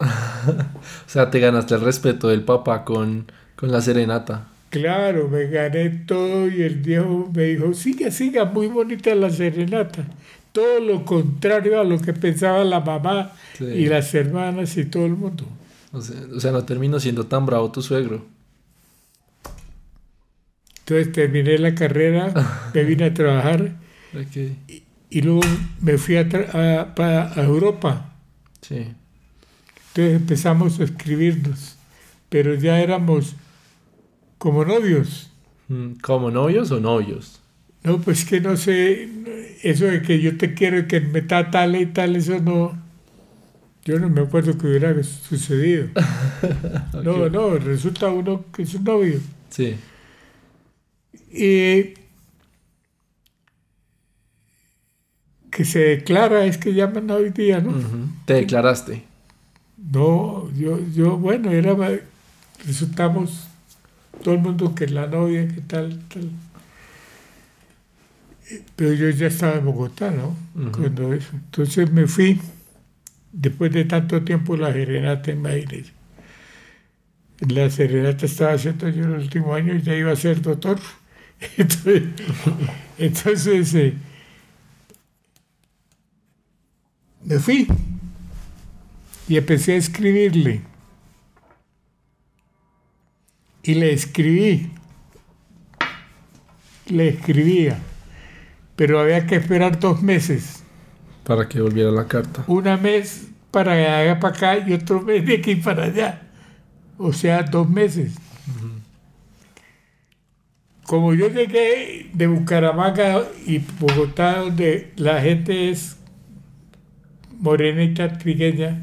[0.00, 4.46] O sea, te ganaste el respeto del papá con, con la serenata.
[4.70, 10.04] Claro, me gané todo y el viejo me dijo, siga, siga, muy bonita la serenata.
[10.52, 13.64] Todo lo contrario a lo que pensaba la mamá Sí.
[13.64, 15.44] y las hermanas y todo el mundo.
[15.92, 18.24] O sea, o sea, no terminó siendo tan bravo tu suegro.
[20.80, 22.32] Entonces terminé la carrera,
[22.74, 23.72] me vine a trabajar.
[25.10, 25.40] y luego
[25.80, 28.12] me fui a, a- pa- a Europa.
[28.62, 28.86] Sí.
[29.88, 31.76] Entonces empezamos a escribirnos,
[32.28, 33.34] pero ya éramos
[34.38, 35.30] como novios.
[35.68, 37.40] Mm, ¿Como novios o novios?
[37.82, 39.08] No, pues que no sé,
[39.62, 42.78] eso de que yo te quiero y que me está tal y tal, eso no.
[43.84, 45.88] Yo no me acuerdo que hubiera sucedido.
[47.02, 49.20] No, no, resulta uno que es un novio.
[49.48, 49.76] Sí.
[51.32, 51.94] Y
[55.60, 57.74] que se declara, es que llaman hoy día, ¿no?
[58.24, 59.04] Te declaraste.
[59.92, 61.76] No, yo, yo, bueno, era,
[62.66, 63.46] resultamos
[64.24, 66.30] todo el mundo que la novia, que tal, tal.
[68.74, 70.34] Pero yo ya estaba en Bogotá, ¿no?
[70.70, 71.28] Cuando eso.
[71.34, 72.40] Entonces me fui,
[73.30, 75.84] después de tanto tiempo, la serenata en Madrid.
[77.40, 80.80] La serenata estaba haciendo yo en el último año y ya iba a ser doctor.
[81.58, 82.02] Entonces,
[82.96, 83.94] entonces eh,
[87.24, 87.66] me fui
[89.28, 90.62] y empecé a escribirle.
[93.62, 94.70] Y le escribí.
[96.86, 97.78] Le escribía.
[98.74, 100.64] Pero había que esperar dos meses.
[101.24, 102.42] Para que volviera la carta.
[102.46, 106.22] Una mes para allá para acá y otro mes de aquí para allá.
[106.98, 108.14] O sea, dos meses.
[110.84, 115.99] Como yo llegué de Bucaramanga y Bogotá, donde la gente es
[117.40, 118.82] morenita, trigueña,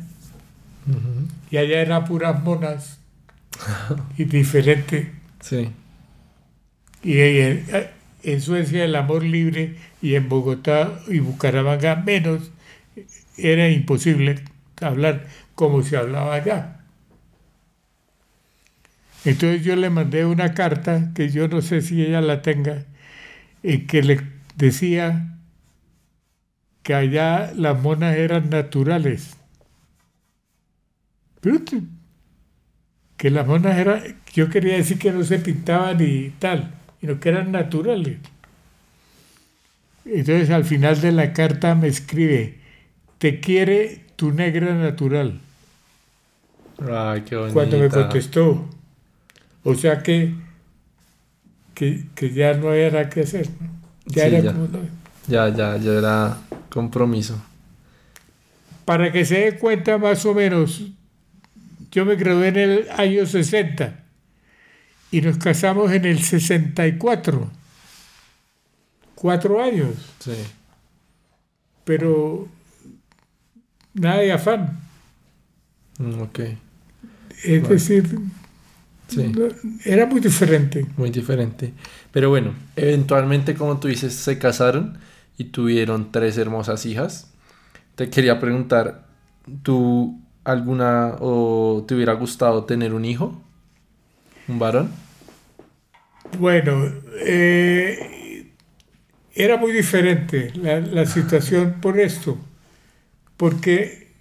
[0.87, 1.27] Ujú.
[1.51, 2.99] y allá eran puras monas
[4.17, 5.11] y diferente.
[5.41, 5.69] Sí.
[7.03, 7.65] Y en,
[8.23, 12.51] en Suecia el amor libre y en Bogotá y Bucaramanga menos
[13.37, 14.35] era imposible
[14.81, 16.79] hablar como se hablaba allá.
[19.25, 22.85] Entonces yo le mandé una carta que yo no sé si ella la tenga,
[23.63, 24.21] en que le
[24.57, 25.36] decía
[26.87, 29.35] que allá las monas eran naturales.
[33.17, 34.01] Que las monas eran,
[34.33, 38.17] yo quería decir que no se pintaban y tal, sino que eran naturales.
[40.05, 42.59] Entonces al final de la carta me escribe,
[43.19, 45.41] te quiere tu negra natural,
[46.91, 47.53] Ay, qué bonita.
[47.53, 48.69] cuando me contestó.
[49.63, 50.33] O sea que,
[51.73, 53.47] que, que ya no nada que hacer.
[53.59, 53.69] ¿no?
[54.05, 54.53] Ya Sí, era ya.
[54.53, 54.67] como.
[55.27, 56.37] Ya, ya, ya era
[56.77, 57.41] compromiso.
[58.85, 60.83] Para que se dé cuenta más o menos,
[61.91, 64.03] yo me gradué en el año 60
[65.09, 67.49] y nos casamos en el 64.
[69.15, 70.35] Cuatro años, Sí.
[71.83, 72.47] pero
[73.95, 74.79] nada de afán.
[75.97, 76.39] Mm, ok.
[77.43, 78.19] Es decir,
[79.07, 79.31] Sí.
[79.85, 80.85] era muy diferente.
[80.95, 81.73] Muy diferente.
[82.11, 84.99] Pero bueno, eventualmente, como tú dices, se casaron
[85.37, 87.31] y tuvieron tres hermosas hijas.
[87.95, 89.07] Te quería preguntar,
[89.63, 93.41] ¿tú alguna o te hubiera gustado tener un hijo?
[94.47, 94.91] ¿Un varón?
[96.39, 96.85] Bueno,
[97.19, 98.51] eh,
[99.33, 102.37] era muy diferente la, la situación por esto,
[103.37, 104.11] porque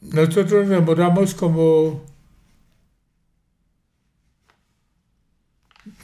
[0.00, 2.06] nosotros nos demoramos como...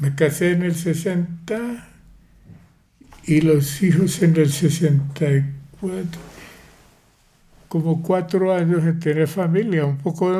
[0.01, 1.94] Me casé en el 60
[3.27, 6.21] y los hijos en el 64.
[7.69, 10.37] Como cuatro años en tener familia, un poco de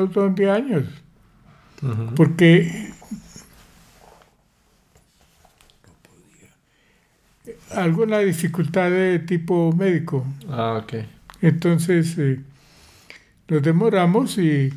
[0.49, 0.85] años,
[1.81, 2.15] Ujú.
[2.15, 2.91] porque
[7.71, 10.25] alguna dificultad de tipo médico.
[10.49, 10.93] Ah, ok.
[11.41, 12.39] Entonces eh,
[13.49, 14.71] nos demoramos y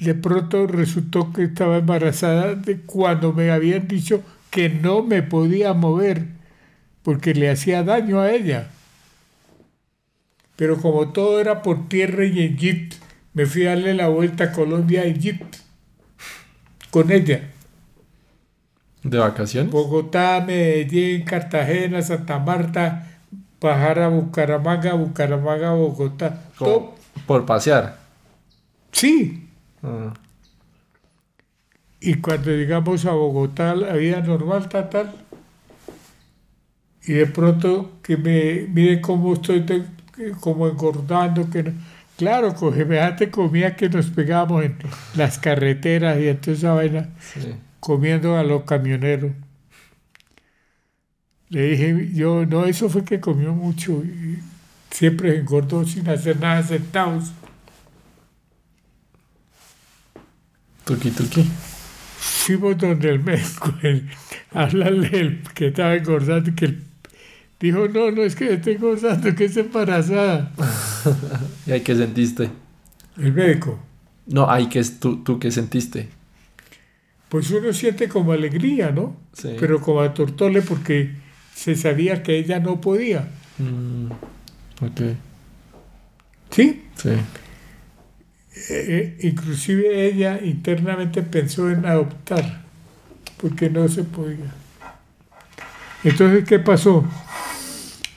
[0.00, 5.72] de pronto resultó que estaba embarazada de cuando me habían dicho que no me podía
[5.72, 6.26] mover
[7.02, 8.68] porque le hacía daño a ella.
[10.56, 12.92] Pero como todo era por tierra y en jeep,
[13.32, 15.42] me fui a darle la vuelta a Colombia en jeep
[16.90, 17.48] con ella.
[19.02, 19.72] ¿De vacaciones?
[19.72, 23.06] Bogotá, Medellín, Cartagena, Santa Marta,
[23.60, 26.42] bajar a Bucaramanga, Bucaramanga, Bogotá.
[26.58, 26.94] Todo-
[27.26, 27.98] por pasear.
[28.92, 29.48] Sí.
[29.82, 30.12] Ah,
[32.00, 35.14] Y cuando llegamos a Bogotá, la vida normal, tal, tal.
[37.04, 39.84] Y de pronto que me mire cómo estoy de-
[40.40, 41.72] como engordando, que no-
[42.16, 44.76] Claro, con semejante comida que nos pegamos en
[45.14, 47.08] las carreteras y entonces esa vaina.
[47.20, 47.54] sí.
[47.80, 49.32] comiendo a los camioneros.
[51.48, 54.38] Le dije, yo, no, eso fue que comió mucho y
[54.90, 57.32] siempre engordó sin hacer nada sentados.
[60.84, 61.48] Tuki, tuki.
[62.22, 64.08] Fuimos donde el médico el-
[64.52, 66.82] a hablarle del que estaba engordando que el-
[67.58, 70.52] dijo, no, no es que esté engordando, que es embarazada.
[71.66, 72.50] ¿Y ahí qué sentiste?
[73.18, 73.78] El médico.
[74.26, 76.08] No, ahí que es tú, tú qué sentiste.
[77.28, 79.16] Pues uno siente como alegría, ¿no?
[79.32, 79.56] Sí.
[79.58, 81.12] Pero como a tortole porque
[81.54, 83.28] se sabía que ella no podía.
[83.58, 84.06] Mm,
[84.84, 85.00] ok.
[86.50, 86.82] ¿Sí?
[86.96, 87.10] Sí.
[88.54, 92.62] Eh, inclusive ella internamente pensó en adoptar,
[93.40, 94.52] porque no se podía.
[96.02, 97.04] Entonces, ¿qué pasó?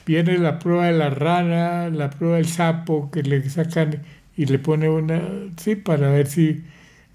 [0.06, 4.02] Viene la prueba de la rana, la prueba del sapo, que le sacan
[4.36, 5.22] y le pone una,
[5.56, 6.64] sí, para ver si,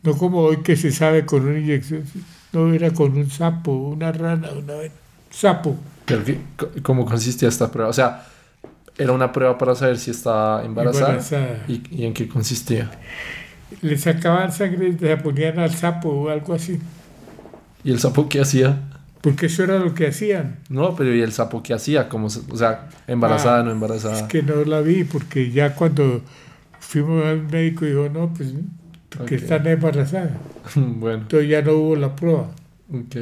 [0.03, 2.03] no como hoy que se sabe con una inyección,
[2.53, 4.75] no era con un sapo, una rana, una
[5.29, 5.77] sapo.
[6.81, 7.89] ¿Cómo consistía esta prueba?
[7.89, 8.25] O sea,
[8.99, 11.09] era una prueba para saber si estaba embarazada.
[11.11, 11.63] Embarazada.
[11.67, 12.91] ¿Y, y en qué consistía?
[13.81, 16.79] Le sacaban sangre le ponían al sapo o algo así,
[17.83, 18.77] ¿Y el sapo qué hacía?
[19.21, 20.59] porque eso era lo que hacían.
[20.69, 22.07] No, pero ¿y el sapo qué hacía?
[22.09, 24.15] Como, o sea, embarazada, Ah, no embarazada.
[24.15, 26.21] Es que no la vi, porque ya cuando
[26.79, 28.53] fuimos al médico dijo, no, pues,
[29.09, 29.41] porque Ok.
[29.43, 30.31] están embarazadas.
[30.75, 32.51] bueno, Entonces ya no hubo la prueba.
[32.91, 33.15] ok.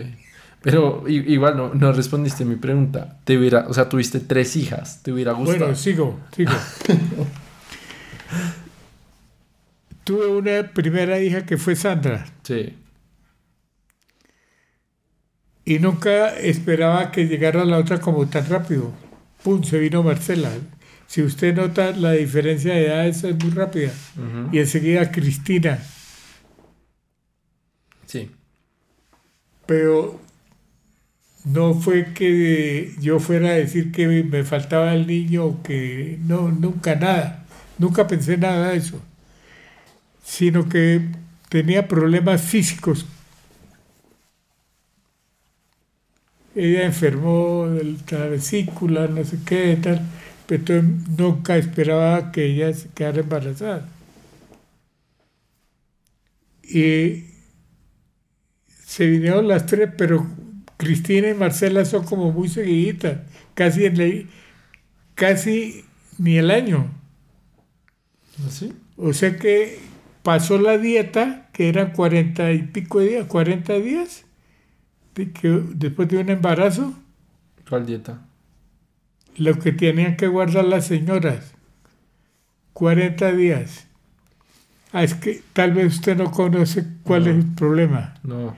[0.61, 3.19] Pero igual no, no respondiste a mi pregunta.
[3.23, 5.03] Te hubiera, o sea, tuviste tres hijas.
[5.03, 5.59] ¿Te hubiera gustado?
[5.59, 6.51] Bueno, sigo, sigo.
[10.03, 12.73] Tuve una primera hija que fue Sandra sí.
[15.65, 18.93] y nunca esperaba que llegara la otra como tan rápido.
[19.43, 19.63] ¡Pum!
[19.63, 20.49] Se vino Marcela.
[21.07, 23.91] Si usted nota la diferencia de edad, esa es muy rápida.
[24.53, 25.77] Y enseguida Cristina.
[28.05, 28.31] Sí.
[29.65, 30.21] Pero
[31.47, 36.51] no fue que yo fuera a decir que me faltaba el niño o que no,
[36.51, 37.45] nunca nada.
[37.77, 39.01] Nunca pensé nada de eso.
[40.23, 41.01] Sino que
[41.49, 43.05] tenía problemas físicos.
[46.55, 50.01] Ella enfermó de la vesícula, no sé qué, tal.
[50.47, 50.81] Pero
[51.17, 53.87] nunca esperaba que ella se quedara embarazada.
[56.63, 57.25] Y
[58.85, 60.27] se vinieron las tres, pero
[60.77, 63.19] Cristina y Marcela son como muy seguiditas,
[63.55, 64.25] casi, en la-
[65.15, 65.83] casi
[66.17, 66.91] ni el año.
[68.47, 68.73] ¿Así?
[68.97, 69.79] O sea que
[70.23, 74.25] pasó la dieta, que eran cuarenta y pico de días, 40 días,
[75.15, 76.93] de que después de un embarazo,
[77.67, 78.21] ¿Cuál dieta?
[79.37, 81.53] lo que tenían que guardar las señoras,
[82.73, 83.87] 40 días.
[84.93, 87.29] Ah, es que tal vez usted no conoce cuál No.
[87.31, 88.13] es el problema.
[88.23, 88.55] No.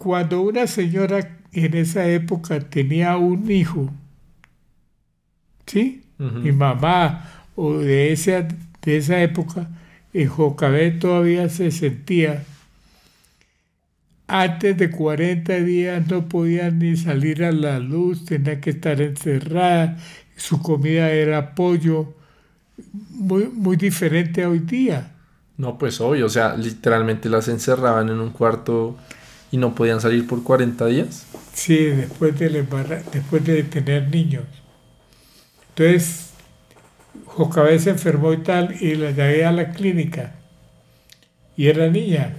[0.00, 3.92] Cuando una señora en esa época tenía un hijo,
[5.66, 6.04] ¿sí?
[6.18, 6.38] Ujú.
[6.38, 8.48] Mi mamá o de esa,
[8.80, 9.68] de esa época,
[10.14, 12.44] en Jocabé todavía se sentía.
[14.26, 19.98] Antes de 40 días no podía ni salir a la luz, tenía que estar encerrada,
[20.34, 22.14] su comida era pollo,
[23.10, 25.12] muy, muy diferente a hoy día.
[25.58, 26.24] No, pues obvio.
[26.24, 28.96] O sea, literalmente las encerraban en un cuarto
[29.50, 31.26] y no podían salir por 40 días.
[31.52, 34.44] Sí, después, embarra- después de tener niños.
[35.70, 36.30] Entonces,
[37.26, 40.34] Jocabé se enfermó y tal, y la llevé a la clínica.
[41.56, 42.36] Y era niña.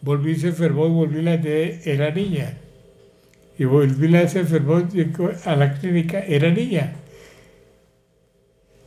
[0.00, 2.58] Volví, se enfermó y volví, la llevé, era niña.
[3.58, 6.94] Y volví, la se enfermó, llegó a la clínica, era niña.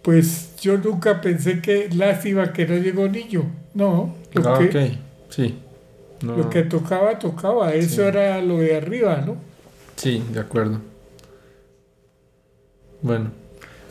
[0.01, 3.51] Pues yo nunca pensé que lástima que no llegó niño.
[3.73, 5.10] No, Ah, que, ok.
[5.31, 5.57] Sí.
[6.21, 6.37] No.
[6.37, 7.73] lo que tocaba, tocaba.
[7.73, 8.01] Eso Sí.
[8.01, 9.37] era lo de arriba, ¿no?
[9.95, 10.77] Sí, de acuerdo.
[13.01, 13.31] Bueno,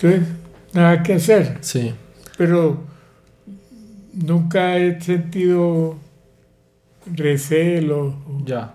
[0.00, 0.28] Entonces,
[0.72, 1.58] nada que hacer.
[1.60, 1.92] sí.
[2.38, 2.78] Pero
[4.14, 5.96] nunca he sentido
[7.12, 8.14] recelo.
[8.44, 8.74] Ya.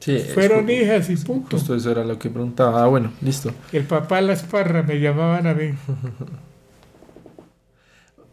[0.00, 0.18] Sí.
[0.34, 1.56] Fueron hijas y punto.
[1.56, 2.82] Justo eso era lo que preguntaba.
[2.82, 3.52] Ah, bueno, listo.
[3.72, 5.74] El papá Las Parras me llamaban a mí.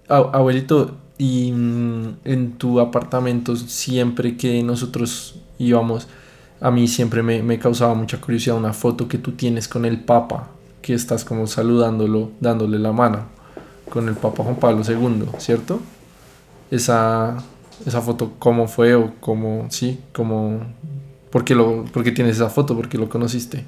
[0.08, 6.10] Abuelito, y mm, en tu apartamento, siempre que nosotros íbamos,
[6.60, 10.02] a mí siempre me, me causaba mucha curiosidad una foto que tú tienes con el
[10.02, 10.50] Papa,
[10.82, 13.28] que estás como saludándolo, dándole la mano,
[13.90, 15.80] con el Papa Juan Pablo II, ¿cierto?
[16.70, 17.38] Esa,
[17.86, 20.60] esa foto, ¿cómo fue o cómo, sí, cómo,
[21.30, 23.64] por qué, lo, por qué tienes esa foto, por qué lo conociste?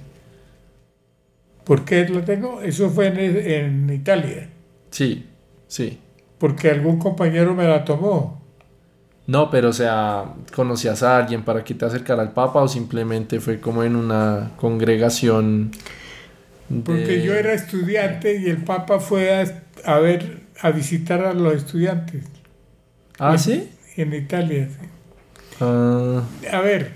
[1.63, 2.61] ¿Por qué lo tengo?
[2.61, 4.49] Eso fue en, en Italia.
[4.91, 5.25] Sí,
[5.69, 5.99] sí.
[6.45, 8.17] Porque algún compañero me la tomó.
[9.27, 13.39] No, pero o sea, ¿conocías a alguien para que te acercara al Papa o simplemente
[13.39, 15.71] fue como en una congregación?
[16.69, 21.33] de- Porque yo era estudiante y el Papa fue a, a ver, a visitar a
[21.33, 22.25] los estudiantes
[23.19, 23.69] Ah, ¿sí?
[23.97, 24.69] en Italia.
[24.69, 24.87] sí.
[25.59, 26.91] Ah, A ver,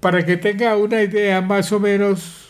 [0.00, 2.47] para que tenga una idea más o menos,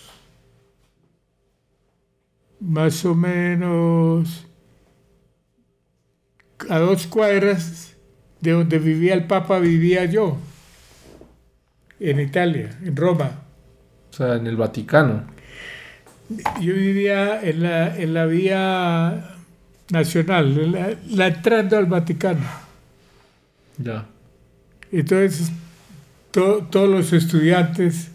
[2.61, 4.47] más o menos
[6.69, 7.95] a dos cuadras
[8.41, 10.39] de donde vivía el Papa vivía yo.
[12.01, 13.31] en Italia, en Roma.
[14.11, 15.25] O sea, en el Vaticano.
[16.61, 19.35] Yo vivía en la, en la vía
[19.91, 22.45] nacional, en la, la entrando al Vaticano.
[23.79, 24.07] Ya.
[24.93, 25.51] Entonces,
[26.31, 28.11] to- todos los estudiantes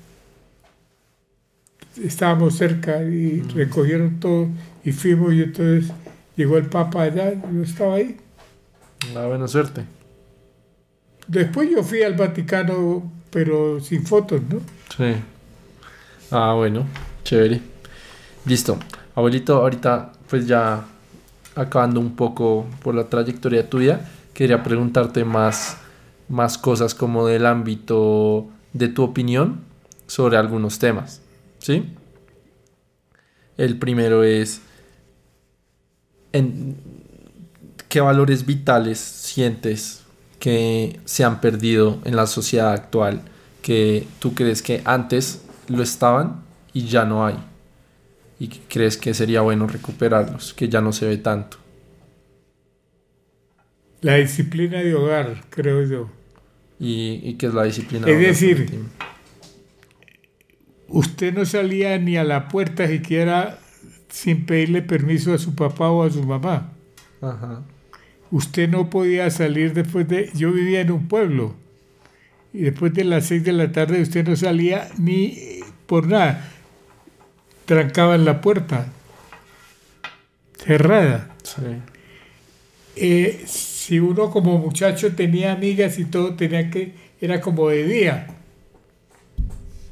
[2.01, 4.47] estábamos cerca y recogieron todo
[4.83, 5.91] y fuimos y entonces
[6.35, 8.17] llegó el Papa allá, yo estaba ahí.
[9.15, 9.85] Ah, buena suerte.
[11.27, 14.59] Después yo fui al Vaticano, pero sin fotos, ¿no?
[14.97, 15.15] Sí.
[16.31, 16.85] Ah, bueno,
[17.23, 17.61] chévere.
[18.45, 18.77] Listo.
[19.15, 20.85] Abuelito, ahorita pues ya
[21.55, 24.01] acabando un poco por la trayectoria tuya,
[24.33, 25.77] quería preguntarte más,
[26.27, 29.61] más cosas como del ámbito de tu opinión
[30.07, 31.21] sobre algunos temas.
[31.63, 31.85] ¿Sí?
[33.55, 34.59] El primero es,
[36.33, 36.75] en,
[37.87, 40.03] ¿qué valores vitales sientes
[40.39, 43.21] que se han perdido en la sociedad actual?
[43.61, 46.43] Que tú crees que antes lo estaban
[46.73, 47.37] y ya no hay.
[48.39, 51.59] Y que crees que sería bueno recuperarlos, que ya no se ve tanto.
[54.01, 56.09] La disciplina de hogar, creo yo.
[56.77, 58.05] Y, y que es la disciplina.
[58.05, 58.89] Es de hogar, decir.
[60.93, 63.57] Usted no salía ni a la puerta siquiera
[64.09, 66.71] sin pedirle permiso a su papá o a su mamá.
[67.19, 67.63] Ajá.
[68.29, 70.29] Usted no podía salir después de...
[70.35, 71.55] Yo vivía en un pueblo
[72.53, 76.47] y después de las seis de la tarde usted no salía ni eh, por nada.
[77.65, 78.85] Trancaban la puerta.
[80.63, 81.35] Cerrada.
[81.41, 81.61] Sí.
[82.97, 86.93] Eh, si uno como muchacho tenía amigas y todo, tenía que...
[87.19, 88.27] Era como de día.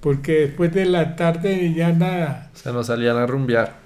[0.02, 2.50] Porque después de la tarde ya nada.
[2.54, 3.80] O sea, no salían a rumbear.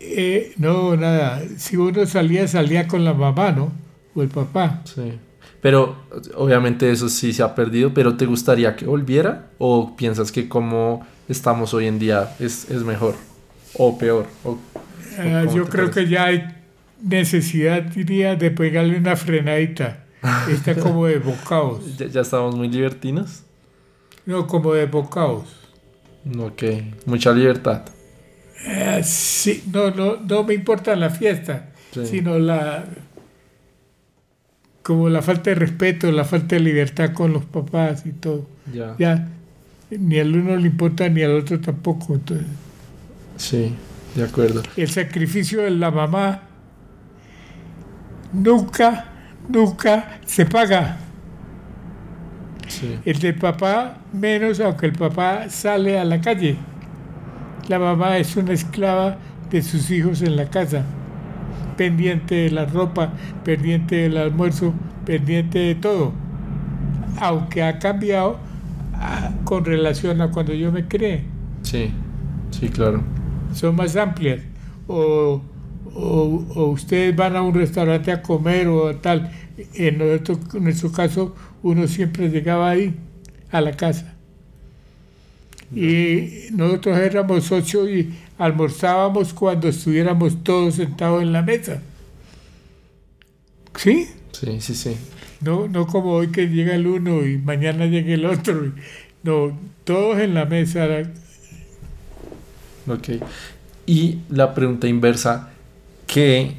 [0.00, 1.42] Eh, no, nada.
[1.56, 3.72] Si uno salía, salía con la mamá, ¿no?
[4.14, 4.82] O el papá.
[4.84, 5.12] Sí.
[5.60, 5.96] Pero
[6.36, 9.50] obviamente eso sí se ha perdido, pero ¿te gustaría que volviera?
[9.58, 13.14] ¿O piensas que como estamos hoy en día es, es mejor?
[13.74, 14.26] ¿O peor?
[14.44, 14.56] ¿O,
[15.20, 16.04] Ah, yo creo parece?
[16.04, 16.44] que ya hay
[17.02, 20.04] necesidad, diría, de pegarle una frenadita.
[20.48, 21.96] Está como de bocaos.
[21.98, 23.42] ¿Ya, ya estamos muy libertinos?
[24.26, 25.57] No, como de bocaos.
[26.38, 26.62] Ok,
[27.06, 27.82] mucha libertad.
[28.66, 32.04] Eh, sí, no, no, no me importa la fiesta, Sí.
[32.06, 32.84] sino la
[34.82, 38.46] como la falta de respeto, la falta de libertad con los papás y todo.
[38.72, 38.94] Ya.
[38.98, 39.28] Ya
[39.90, 42.14] ni al uno le importa ni al otro tampoco.
[42.14, 42.46] Entonces,
[43.36, 43.72] Sí,
[44.14, 44.62] de acuerdo.
[44.76, 46.42] el sacrificio de la mamá
[48.32, 49.06] nunca,
[49.48, 50.98] nunca se paga.
[52.80, 56.56] Sí, El del papá menos, aunque el papá sale a la calle.
[57.68, 59.16] La mamá es una esclava
[59.50, 60.84] de sus hijos en la casa,
[61.76, 63.12] pendiente de la ropa,
[63.44, 64.72] pendiente del almuerzo,
[65.04, 66.12] pendiente de todo.
[67.20, 68.38] Aunque ha cambiado
[68.94, 71.24] ah, con relación a cuando yo me creé.
[71.62, 71.90] sí,
[72.50, 73.02] sí, claro.
[73.54, 74.40] son más amplias.
[74.86, 75.42] O,
[75.94, 79.30] o- o ustedes van a un restaurante a comer o tal.
[79.74, 82.94] En nuestro, en nuestro caso, uno siempre llegaba ahí,
[83.50, 84.14] a la casa.
[85.74, 91.82] Y nosotros éramos ocho y almorzábamos cuando estuviéramos todos sentados en la mesa.
[93.76, 94.08] ¿Sí?
[94.32, 94.96] Sí, sí, sí.
[95.40, 98.72] No, no como hoy que llega el uno y mañana llega el otro.
[99.22, 100.86] No, todos en la mesa.
[102.86, 103.08] Ok.
[103.86, 105.50] Y la pregunta inversa,
[106.06, 106.54] ¿qué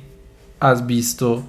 [0.59, 1.45] has visto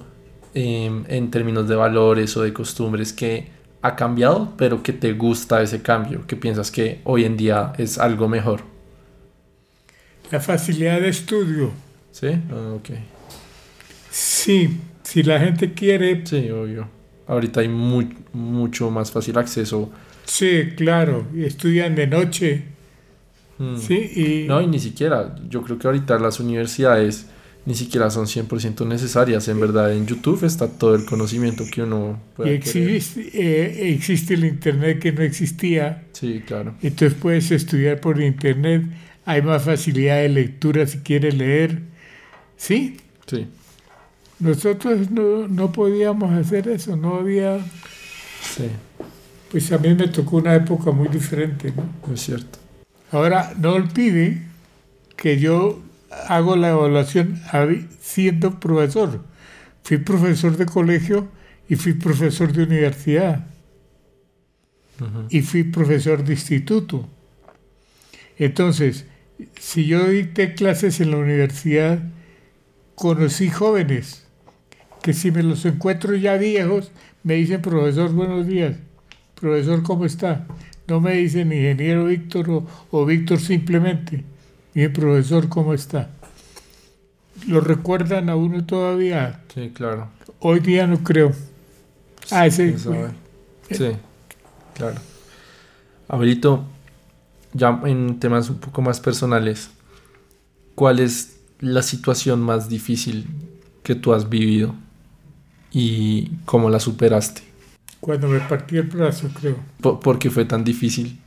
[0.53, 3.47] em, en términos de valores o de costumbres que
[3.81, 6.25] ha cambiado, pero que te gusta ese cambio?
[6.27, 8.61] que piensas que hoy en día es algo mejor?
[10.31, 11.71] La facilidad de estudio.
[12.11, 12.27] ¿Sí?
[12.51, 12.89] Ah, ok.
[14.09, 16.87] Sí, si la gente quiere, Sí, obvio.
[17.27, 19.89] Ahorita hay mu- mucho más fácil acceso.
[20.25, 22.63] sí, claro, y estudian de noche,
[23.57, 23.77] Mm.
[23.77, 24.11] sí,
[24.45, 25.35] y No, y ni siquiera.
[25.49, 27.27] Yo creo que ahorita las universidades
[27.65, 29.47] ni siquiera son 100% necesarias.
[29.47, 34.45] En verdad, en YouTube está todo el conocimiento que uno puede existe, eh, existe el
[34.45, 36.75] Internet que no existía, Sí, claro.
[36.81, 38.83] entonces puedes estudiar por Internet,
[39.25, 41.81] hay más facilidad de lectura si quieres leer,
[42.57, 42.97] sí.
[43.27, 43.47] Sí,
[44.39, 47.59] Nosotros no, no podíamos hacer eso, no había,
[48.41, 48.65] sí,
[49.51, 52.13] pues a mí me tocó una época muy diferente, ¿no?
[52.13, 52.57] es cierto.
[53.11, 54.41] Ahora, no olvide
[55.15, 55.81] que yo
[56.27, 57.41] hago la evaluación
[57.99, 59.23] siendo profesor.
[59.83, 61.29] Fui profesor de colegio
[61.67, 63.47] y fui profesor de universidad
[65.29, 67.07] y fui profesor de instituto.
[68.37, 69.05] Entonces,
[69.59, 71.99] si yo dicté clases en la universidad,
[72.95, 74.27] conocí jóvenes
[75.01, 76.91] que si me los encuentro ya viejos,
[77.23, 78.77] me dicen, profesor, buenos días.
[79.39, 80.45] Profesor, ¿cómo está?
[80.87, 84.23] No me dicen ingeniero Víctor o, o Víctor simplemente.
[84.73, 86.09] Mi profesor, ¿cómo está?
[87.47, 89.41] ¿Lo recuerdan a uno todavía?
[89.53, 90.09] Sí, claro.
[90.39, 91.31] Hoy día no creo.
[92.29, 93.09] Ah, ese ¿Quién sabe?
[93.69, 93.91] Sí,
[94.75, 94.95] claro.
[96.07, 96.65] Abuelito,
[97.53, 99.71] ya en temas un poco más personales,
[100.75, 103.27] ¿cuál es la situación más difícil
[103.83, 104.75] que tú has vivido
[105.71, 107.51] y cómo la superaste?
[108.01, 109.57] cuando me partí el brazo, creo.
[109.79, 111.19] ¿Por, por qué fue tan difícil?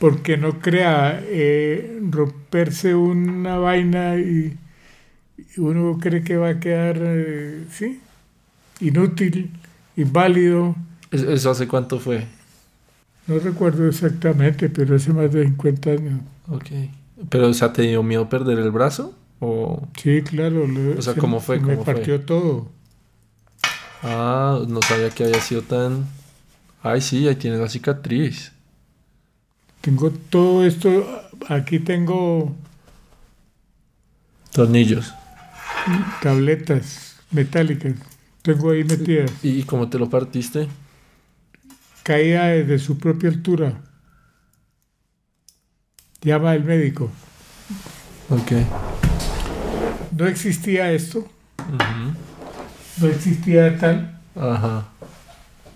[0.00, 4.56] Porque no crea eh, romperse una vaina y,
[5.38, 8.00] y uno cree que va a quedar, eh, sí,
[8.80, 9.50] inútil,
[9.96, 10.76] inválido.
[11.10, 12.26] ¿Es- ¿Eso hace cuánto fue?
[13.26, 16.20] No recuerdo exactamente, pero hace más de 50 años.
[16.48, 16.66] Ok.
[17.28, 19.14] ¿Pero, o sea, te dio miedo perder el brazo?
[19.40, 19.86] ¿O...?
[19.96, 20.66] Sí, claro.
[20.66, 21.58] lo- O sea, se- ¿cómo fue?
[21.58, 21.94] se Me ¿Cómo fue?
[21.94, 22.68] partió todo.
[24.02, 26.06] Ah, no sabía que había sido tan...
[26.82, 28.52] Ay, sí, ahí tienes la cicatriz.
[29.80, 30.90] Tengo todo esto,
[31.48, 32.54] aquí tengo
[34.52, 35.14] Tornillos.
[36.22, 37.94] tabletas metálicas,
[38.42, 39.30] tengo ahí metidas.
[39.42, 40.68] ¿Y cómo te lo partiste?
[42.02, 43.80] Caía desde su propia altura.
[46.22, 47.10] Llama el médico.
[48.28, 48.52] Ok.
[50.16, 51.26] No existía esto,
[53.00, 54.88] no existía tal, Ajá.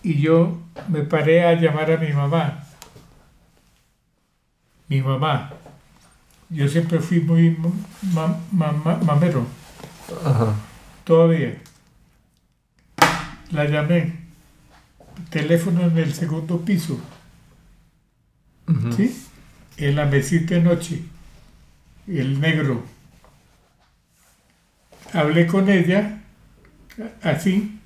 [0.03, 2.67] y yo me paré a llamar a mi mamá.
[4.89, 5.51] Mi mamá.
[6.51, 7.57] Yo siempre fui muy
[8.12, 9.47] ma- ma- ma- mamero,
[10.24, 10.55] Ajá.
[11.05, 11.57] todavía.
[13.51, 14.12] La llamé.
[15.30, 16.99] Teléfono en el segundo piso.
[18.97, 19.24] ¿sí?
[19.76, 21.03] En la mesita de noche.
[22.07, 22.85] El negro.
[25.12, 26.20] Hablé con ella,
[27.22, 27.78] así.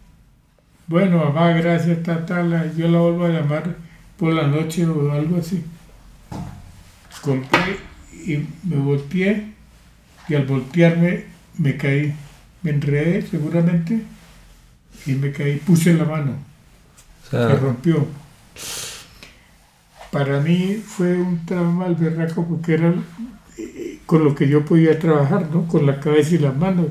[0.86, 2.74] Bueno, mamá, gracias, tal, tal.
[2.76, 3.76] Yo la vuelvo a llamar
[4.16, 5.62] por la noche o algo así.
[7.22, 7.78] Colgué
[8.12, 9.52] y me volteé
[10.28, 11.24] y al voltearme
[11.58, 12.14] me caí.
[12.62, 14.02] Me enredé seguramente
[15.06, 15.56] y me caí.
[15.58, 16.32] Puse la mano,
[17.26, 18.06] O se rompió.
[20.10, 22.94] Para mí fue un trauma al berraco porque era
[23.58, 25.66] eh, con lo que yo podía trabajar, ¿no?
[25.68, 26.86] Con la cabeza y las manos.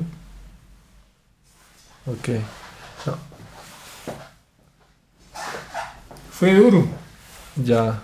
[2.06, 2.28] ok.
[3.06, 3.18] No,
[6.30, 6.86] Fue duro.
[7.56, 8.00] ya.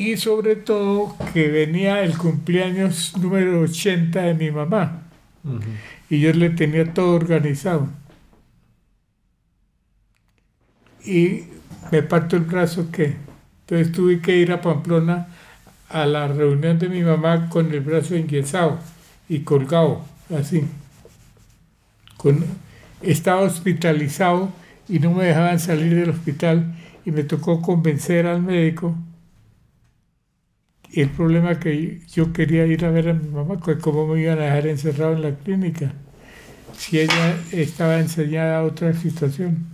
[0.00, 5.02] Y sobre todo que venía el cumpleaños número 80 de mi mamá.
[6.08, 7.86] Y yo le tenía todo organizado.
[11.04, 11.44] Y
[11.92, 13.16] me parto el brazo que
[13.60, 15.28] entonces tuve que ir a Pamplona
[15.90, 18.78] a la reunión de mi mamá con el brazo enyesado
[19.28, 20.02] y colgado,
[20.34, 20.64] así.
[22.16, 22.42] Con,
[23.02, 24.50] estaba hospitalizado
[24.88, 26.74] y no me dejaban salir del hospital
[27.04, 28.96] y me tocó convencer al médico
[30.92, 34.38] el problema que yo quería ir a ver a mi mamá, que cómo me iban
[34.38, 35.92] a dejar encerrado en la clínica,
[36.76, 39.66] si ella estaba enseñada a otra situación.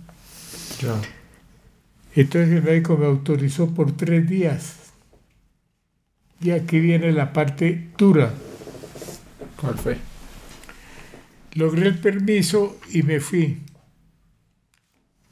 [2.15, 4.75] Entonces el médico me autorizó por tres días.
[6.39, 8.31] Y aquí viene la parte dura.
[9.59, 9.97] ¿Cuál fue?
[11.53, 13.57] Logré el permiso y me fui.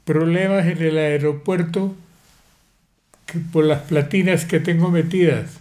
[0.04, 1.94] Problemas en el aeropuerto
[3.26, 5.60] que por las platinas que tengo metidas.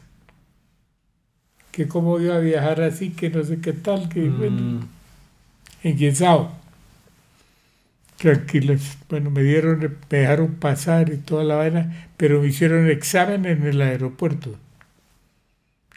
[1.76, 4.88] Que cómo iba a viajar así, que no sé qué tal, que bueno, Mm,
[5.84, 6.52] enyesado.
[8.18, 8.98] Tranquilos.
[9.10, 13.64] Bueno, me dieron, me dejaron pasar y toda la vaina, pero me hicieron examen en
[13.66, 14.58] el aeropuerto.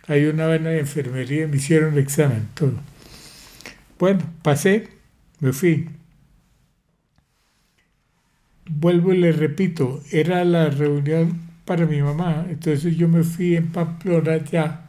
[0.08, 2.72] Hay una vaina de enfermería, me hicieron examen, todo.
[3.98, 4.88] Bueno, pasé,
[5.40, 5.88] me fui.
[8.70, 13.72] Vuelvo y le repito, era la reunión para mi mamá, entonces yo me fui en
[13.72, 14.87] Pamplona ya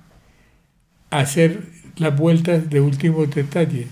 [1.12, 1.64] hacer
[1.98, 3.88] las vueltas de últimos detalles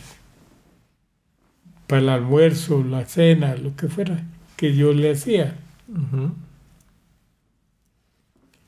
[1.87, 4.23] para el almuerzo, la cena, lo que fuera,
[4.55, 5.55] que yo le hacía.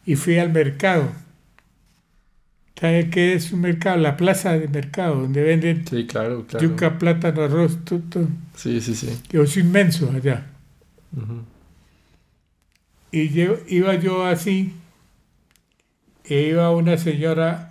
[0.06, 1.12] Y fui al mercado.
[2.80, 3.98] ¿Sabe qué es un mercado?
[3.98, 6.66] La plaza de mercado, donde venden Sí, claro, claro.
[6.66, 8.30] yuca, plátano, arroz, todo.
[8.56, 9.10] Sí, sí, sí.
[9.28, 10.46] Que Es inmenso allá.
[13.12, 14.74] Y yo, iba yo así,
[16.24, 17.69] e iba una señora,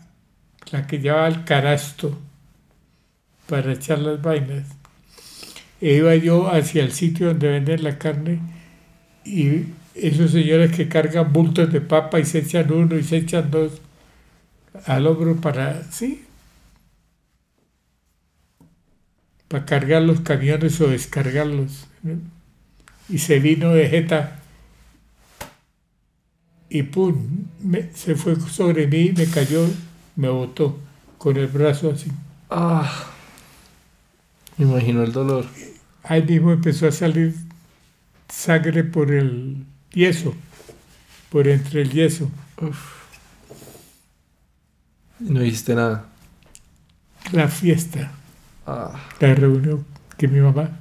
[0.72, 2.18] la que llevaba el canasto
[3.48, 4.66] para echar las vainas.
[5.80, 8.40] E iba yo hacia el sitio donde venden la carne
[9.24, 9.64] y
[9.94, 13.80] esos señores que cargan bultos de papa y se echan uno y se echan dos
[14.86, 16.24] al hombro para, sí,
[19.48, 21.86] para cargar los camiones o descargarlos.
[23.08, 24.40] y se vino de jeta
[26.70, 27.46] y pum,
[27.94, 29.66] se fue sobre mí, me cayó,
[30.18, 30.76] me botó
[31.16, 32.10] con el brazo así.
[32.50, 33.06] Ah,
[34.56, 35.46] me imagino el dolor.
[36.02, 37.34] Ahí mismo empezó a salir
[38.28, 40.34] sangre por el yeso,
[41.30, 42.28] por entre el yeso.
[45.20, 46.08] Y no dijiste nada.
[47.32, 48.10] La fiesta,
[48.66, 49.86] Ah, la reunión
[50.18, 50.80] que mi mamá.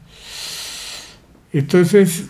[1.53, 2.25] Entonces,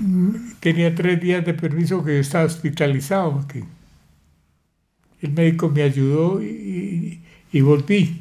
[0.00, 3.64] mm, tenía tres días de permiso que yo estaba hospitalizado aquí.
[5.24, 7.18] El médico me ayudó y,
[7.62, 8.20] volví.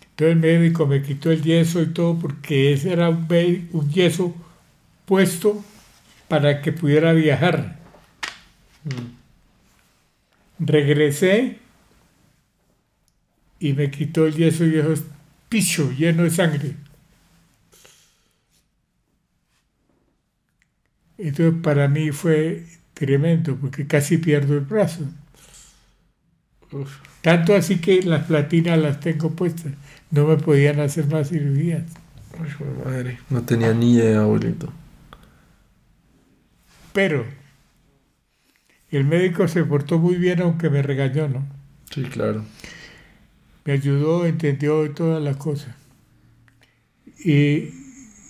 [0.00, 4.34] Entonces el médico me quitó el yeso y todo porque ese era un, yeso
[5.04, 5.62] puesto
[6.26, 7.78] para que pudiera viajar.
[10.58, 11.58] Regresé
[13.60, 14.94] y me quitó el yeso y dejó
[15.50, 16.76] picho lleno de sangre.
[21.18, 22.64] Entonces para mí fue
[22.94, 25.06] tremendo porque casi pierdo el brazo.
[26.80, 26.98] Uf.
[27.22, 29.72] Tanto así que las platinas las tengo puestas.
[30.10, 31.82] No me podían hacer más cirugías.
[32.38, 33.18] Uy, madre.
[33.30, 34.72] No tenía ni idea, abuelito.
[36.92, 37.24] Pero
[38.90, 41.46] el médico se portó muy bien aunque me regañó, ¿no?
[41.90, 42.44] Sí, claro.
[43.64, 45.74] Me ayudó, entendió todas las cosas.
[47.24, 47.70] Y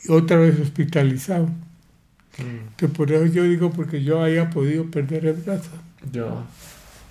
[0.09, 1.51] otra vez hospitalizado.
[2.77, 5.71] Que por eso yo digo, porque yo haya podido perder el brazo.
[6.13, 6.27] Ya.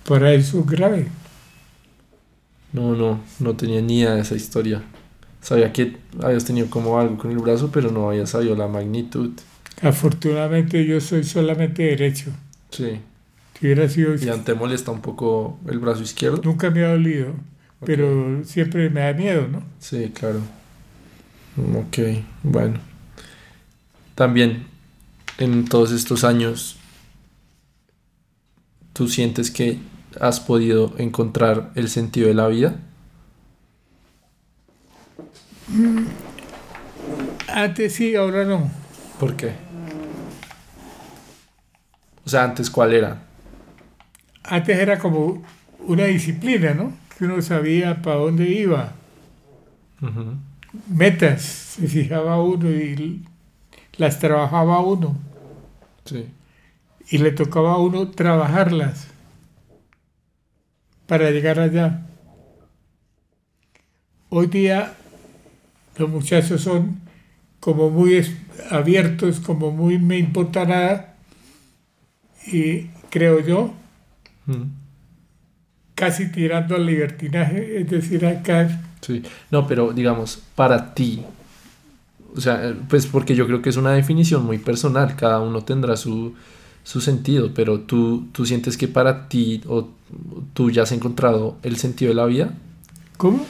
[0.06, 1.06] Para eso es grave.
[2.76, 4.82] No, no, no tenía ni idea de esa historia.
[5.40, 9.30] Sabía que habías tenido como algo con el brazo, pero no había sabido la magnitud.
[9.80, 12.32] Afortunadamente yo soy solamente derecho.
[12.68, 13.00] Sí.
[13.58, 14.14] Si hubiera sido...
[14.14, 16.42] ¿Y te molesta un poco el brazo izquierdo?
[16.44, 17.32] Nunca me ha dolido,
[17.82, 19.62] pero siempre me da miedo, ¿no?
[19.78, 20.40] Sí, claro.
[21.78, 21.98] Ok,
[22.42, 22.78] bueno.
[24.14, 24.66] También,
[25.38, 26.76] en todos estos años,
[28.92, 29.78] ¿tú sientes que
[30.20, 32.76] has podido encontrar el sentido de la vida?
[37.48, 38.70] Antes sí, ahora no.
[39.18, 39.52] ¿Por qué?
[42.24, 43.22] O sea, antes, ¿cuál era?
[44.42, 45.42] Antes era como
[45.80, 46.92] una disciplina, ¿no?
[47.16, 48.92] Que uno sabía para dónde iba.
[50.88, 53.22] Metas, se fijaba uno y
[53.96, 55.16] las trabajaba uno.
[56.04, 56.26] Sí.
[57.08, 59.15] Y le tocaba a uno trabajarlas
[61.06, 62.06] para llegar allá.
[64.28, 64.94] Hoy día
[65.98, 67.00] los muchachos son
[67.60, 68.24] como muy
[68.70, 71.14] abiertos, como muy me importa nada.
[72.52, 73.72] Y creo yo,
[74.46, 74.62] Mm.
[75.96, 81.24] casi tirando al libertinaje, es decir, acá Sí, no, pero digamos, para ti,
[82.34, 85.96] o sea, pues porque yo creo que es una definición muy personal, cada uno tendrá
[85.96, 86.34] su,
[86.86, 89.88] su sentido, pero tú, tú sientes que para ti o
[90.54, 92.54] tú ya has encontrado el sentido de la vida.
[93.16, 93.44] ¿Cómo?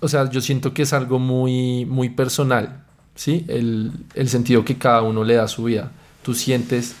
[0.00, 3.44] O sea, yo siento que es algo muy, muy personal, ¿sí?
[3.48, 5.92] El, el sentido que cada uno le da a su vida.
[6.22, 6.96] Tú sientes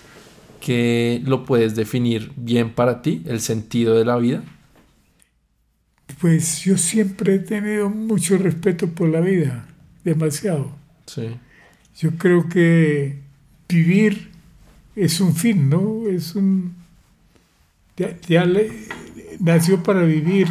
[0.60, 4.42] que lo puedes definir bien para ti, el sentido de la vida.
[6.20, 9.68] Pues yo siempre he tenido mucho respeto por la vida,
[10.04, 10.72] demasiado.
[11.06, 11.38] Sí,
[11.98, 13.22] Yo creo que
[13.68, 14.30] vivir
[15.04, 16.06] es un fin, ¿no?
[16.08, 16.74] Es un...
[17.96, 18.70] Ya, ya le,
[19.40, 20.48] nació para vivir,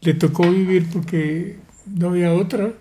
[0.00, 2.72] le tocó vivir porque no había otra.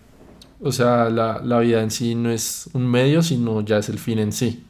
[0.60, 4.00] O sea, la, la vida en sí no es un medio, sino ya es el
[4.00, 4.64] fin en sí.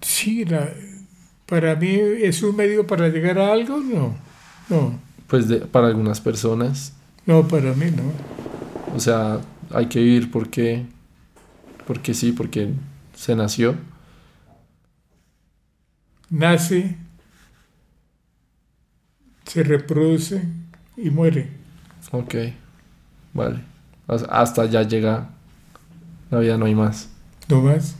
[0.00, 0.72] Sí, la-
[1.46, 4.14] para mí es un medio para llegar a algo, no.
[4.68, 6.92] No, Pues de- para algunas personas,
[7.26, 8.02] no, para mí no.
[8.86, 10.86] o sea, hay que vivir porque,
[11.86, 12.70] porque sí, porque
[13.20, 13.74] se nació.
[16.30, 16.96] Nace,
[19.44, 20.42] se reproduce
[20.96, 21.50] y muere.
[22.12, 22.34] Ok,
[23.34, 23.60] vale.
[24.08, 25.28] Has- Hasta ya llega
[26.30, 27.10] la vida, no hay más.
[27.48, 27.96] No más.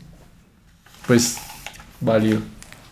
[1.07, 1.39] Pues,
[2.01, 2.41] válido.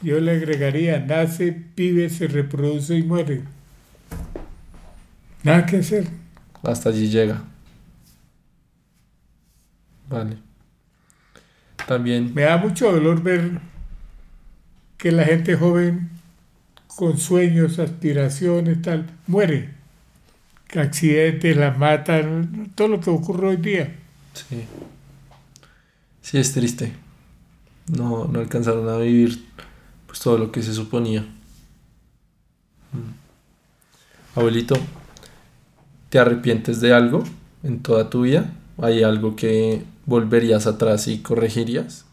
[0.03, 3.43] Yo le agregaría, nace, vive, se reproduce y muere.
[5.45, 6.09] Nada que hacer.
[6.63, 7.43] Hasta allí llega.
[10.11, 10.37] Vale.
[11.89, 13.61] También, Me da mucho dolor ver
[14.99, 16.11] que la gente joven
[16.87, 19.71] con sueños, aspiraciones, tal, muere.
[20.67, 23.97] Que accidentes, la matan, todo lo que ocurre hoy día.
[24.35, 24.65] sí.
[26.21, 26.93] Sí, es triste.
[27.91, 29.47] No, no alcanzaron a vivir
[30.07, 31.23] pues todo lo que se suponía.
[32.93, 34.39] Mm.
[34.39, 34.75] Abuelito,
[36.11, 37.25] ¿te arrepientes de algo
[37.63, 38.53] en toda tu vida?
[38.77, 42.07] ¿Hay algo que volverías atrás y corregirías?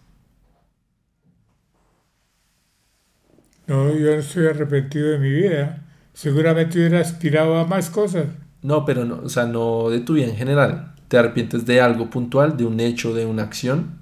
[3.67, 5.83] No, yo no estoy arrepentido de mi vida.
[6.13, 8.27] Seguramente hubiera aspirado a más cosas.
[8.61, 10.93] No, pero no, o sea, no de tu vida en general.
[11.07, 13.99] ¿Te arrepientes de algo puntual, de un hecho, de una acción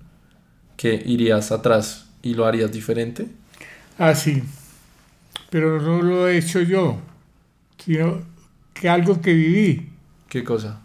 [0.78, 3.28] que irías atrás y lo harías diferente?
[3.98, 4.44] Ah, sí.
[5.50, 7.00] Pero no lo he hecho yo,
[7.78, 8.22] sino
[8.74, 9.90] que algo que viví.
[10.30, 10.83] ¿Qué cosa?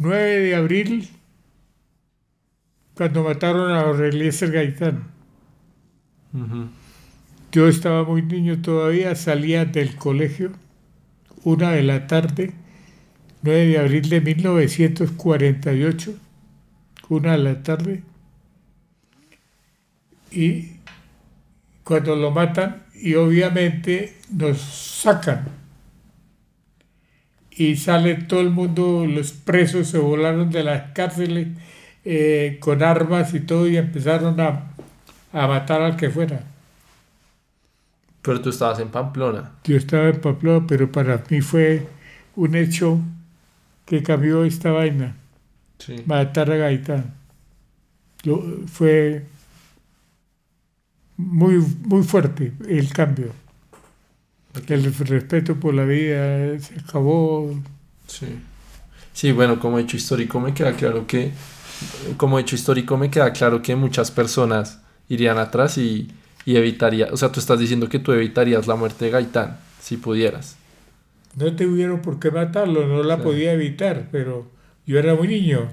[0.00, 1.10] 9 de abril,
[2.94, 5.08] cuando mataron a Eliezer Gaitán.
[7.52, 10.52] Yo estaba muy niño todavía, salía del colegio,
[11.44, 12.54] una de la tarde,
[13.42, 16.14] 9 de abril de 1948,
[17.10, 18.02] una de la tarde,
[20.30, 20.76] y
[21.84, 25.59] cuando lo matan, y obviamente nos sacan.
[27.50, 31.48] Y sale todo el mundo, los presos se volaron de las cárceles
[32.04, 34.70] eh, con armas y todo y empezaron a
[35.32, 36.42] a matar al que fuera.
[38.22, 39.52] Pero tú estabas en Pamplona.
[39.64, 41.86] Yo estaba en Pamplona, pero para mí fue
[42.36, 43.00] un hecho
[43.86, 45.16] que cambió esta vaina.
[45.78, 46.02] Sí.
[46.04, 47.14] Matar a Gaitán.
[48.66, 49.24] fue
[51.16, 53.32] muy, muy fuerte el cambio.
[54.68, 57.54] El respeto por la vida se acabó.
[58.06, 58.26] Sí.
[59.12, 61.32] Sí, bueno, como hecho histórico me queda claro que,
[62.16, 66.08] como hecho histórico me queda claro que muchas personas irían atrás y,
[66.44, 69.96] y evitaría, o sea, tú estás diciendo que tú evitarías la muerte de Gaitán, si
[69.96, 70.56] pudieras.
[71.36, 74.48] No tuvieron por qué matarlo, no la podía evitar, pero
[74.86, 75.68] yo era muy niño.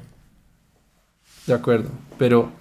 [1.45, 2.51] De acuerdo, pero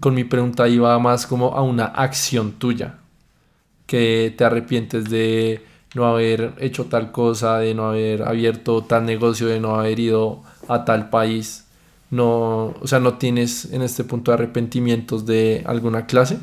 [0.00, 2.98] con mi pregunta iba más como a una acción tuya,
[3.92, 5.60] que te arrepientes de
[5.94, 10.42] no haber hecho tal cosa, de no haber abierto tal negocio, de no haber ido
[10.68, 11.66] a tal país
[12.12, 16.38] no, o sea, no tienes en este punto arrepentimientos de alguna clase.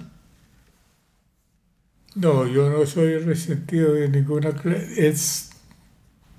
[2.15, 5.07] No, yo no soy resentido de ninguna clase.
[5.07, 5.51] Es.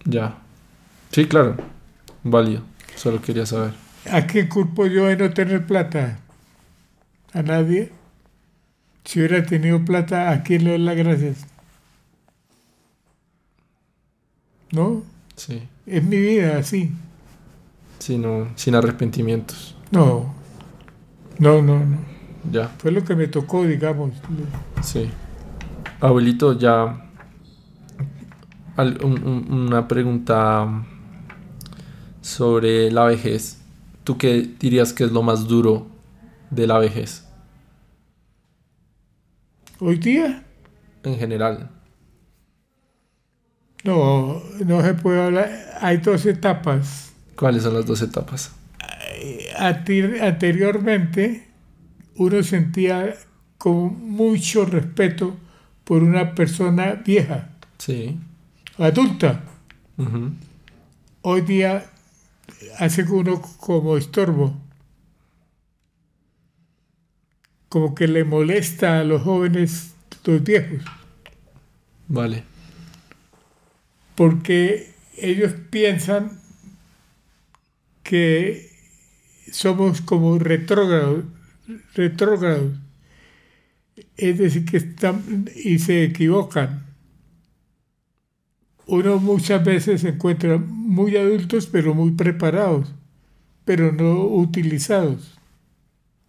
[0.04, 0.36] Ya.
[1.12, 1.54] Sí, claro.
[2.24, 2.62] Válido.
[2.96, 3.72] Solo quería saber.
[4.10, 6.18] ¿A qué culpo yo de no tener plata?
[7.32, 7.92] ¿A nadie?
[9.04, 11.46] Si hubiera tenido plata, ¿a quién le doy las gracias?
[14.72, 15.02] ¿No?
[15.36, 15.62] Sí.
[15.86, 16.92] Es mi vida así
[18.00, 19.76] sino sin arrepentimientos.
[19.92, 20.34] No,
[21.38, 21.98] no, no, no.
[22.50, 22.68] Ya.
[22.78, 24.12] Fue lo que me tocó, digamos.
[24.82, 25.08] Sí.
[26.00, 27.06] Abuelito, ya
[29.02, 30.84] una pregunta
[32.22, 33.60] sobre la vejez.
[34.04, 35.86] ¿Tú qué dirías que es lo más duro
[36.50, 37.26] de la vejez?
[39.80, 40.44] ¿Hoy día?
[41.02, 41.70] En general.
[43.84, 45.50] No, no se puede hablar.
[45.80, 47.10] Hay dos etapas
[47.40, 48.52] ¿Cuáles son las dos etapas?
[49.58, 51.48] Anteriormente,
[52.16, 53.14] uno sentía
[53.56, 55.38] con mucho respeto
[55.84, 57.48] por una persona vieja.
[57.78, 58.18] Sí.
[58.76, 59.40] Adulta.
[61.22, 61.86] Hoy día
[62.78, 64.54] hace uno como estorbo.
[67.70, 69.94] Como que le molesta a los jóvenes,
[70.24, 70.82] los viejos.
[72.08, 72.44] Vale.
[74.14, 76.38] Porque ellos piensan
[78.02, 78.70] que
[79.52, 81.24] somos como retrógrados,
[81.94, 82.72] retrógrados.
[84.16, 86.84] Es decir, que están y se equivocan.
[88.86, 92.92] Uno muchas veces se encuentra muy adultos, pero muy preparados,
[93.64, 95.38] pero no utilizados.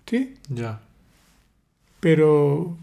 [0.05, 0.35] ¿Sí?
[0.47, 0.81] Ya.
[2.01, 2.77] Pero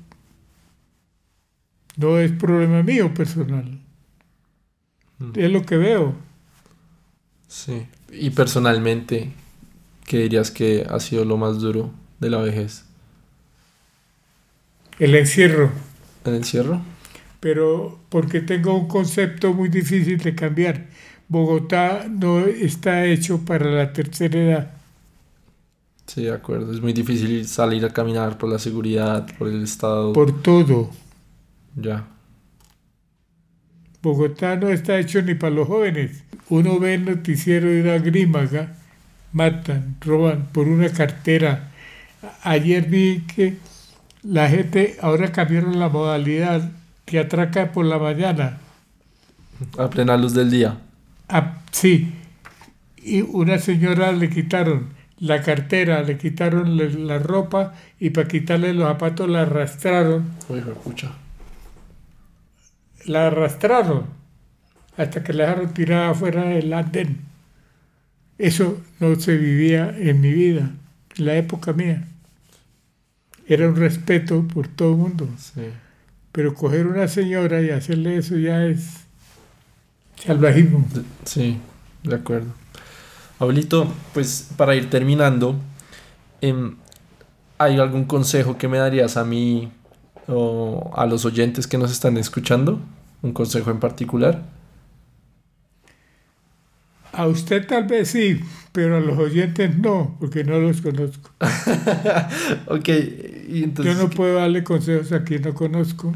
[1.99, 3.79] no es problema mío personal.
[5.19, 5.33] Mm.
[5.35, 6.15] Es lo que veo.
[7.49, 7.87] Sí.
[8.13, 9.33] Y personalmente,
[10.07, 11.91] ¿qué dirías que ha sido lo más duro
[12.21, 12.85] de la vejez?
[14.99, 15.71] El encierro.
[16.25, 16.81] ¿El encierro?
[17.41, 20.87] Pero porque tengo un concepto muy difícil de cambiar.
[21.29, 24.78] Bogotá no está hecho para la tercera edad.
[26.09, 26.73] Sí, de acuerdo.
[26.73, 30.15] Es muy difícil salir a caminar por la seguridad, por el estado.
[30.15, 30.91] Por todo.
[31.77, 32.07] Ya.
[34.03, 36.25] Bogotá no está hecho ni para los jóvenes.
[36.49, 38.75] Uno ve el noticiero de la Grímaga,
[39.33, 41.73] matan, roban por una cartera.
[42.43, 43.59] Ayer vi que
[44.23, 46.71] la gente ahora cambiaron la modalidad
[47.05, 48.59] que atraca por la mañana.
[49.77, 50.79] A plena luz del día.
[51.29, 52.15] Ah, sí.
[52.97, 58.87] Y una señora le quitaron la cartera, le quitaron la ropa y para quitarle los
[58.87, 60.25] zapatos la arrastraron.
[60.49, 61.13] Uy, escucha.
[63.07, 64.05] La arrastraron
[64.97, 67.19] hasta que la dejaron tirada afuera del andén.
[68.37, 70.71] Eso no se vivía en mi vida,
[71.17, 72.07] en la época mía.
[73.47, 75.29] Era un respeto por todo el mundo.
[75.39, 75.63] Sí.
[76.33, 79.05] Pero coger una señora y hacerle eso ya es
[80.17, 80.87] salvajismo.
[81.25, 81.59] Sí,
[82.03, 82.53] de acuerdo.
[83.39, 85.55] Abuelito, pues para ir terminando,
[86.41, 86.75] em,
[87.57, 89.71] ¿hay algún consejo que me darías a mí
[90.27, 92.81] o a los oyentes que nos están escuchando?
[93.23, 94.43] ¿Un consejo en particular?
[97.13, 98.41] A usted tal vez sí,
[98.73, 101.31] pero a los oyentes no, porque no los conozco.
[102.67, 102.89] ok,
[103.49, 103.97] y entonces...
[103.97, 106.13] Yo no puedo darle consejos a quien no conozco,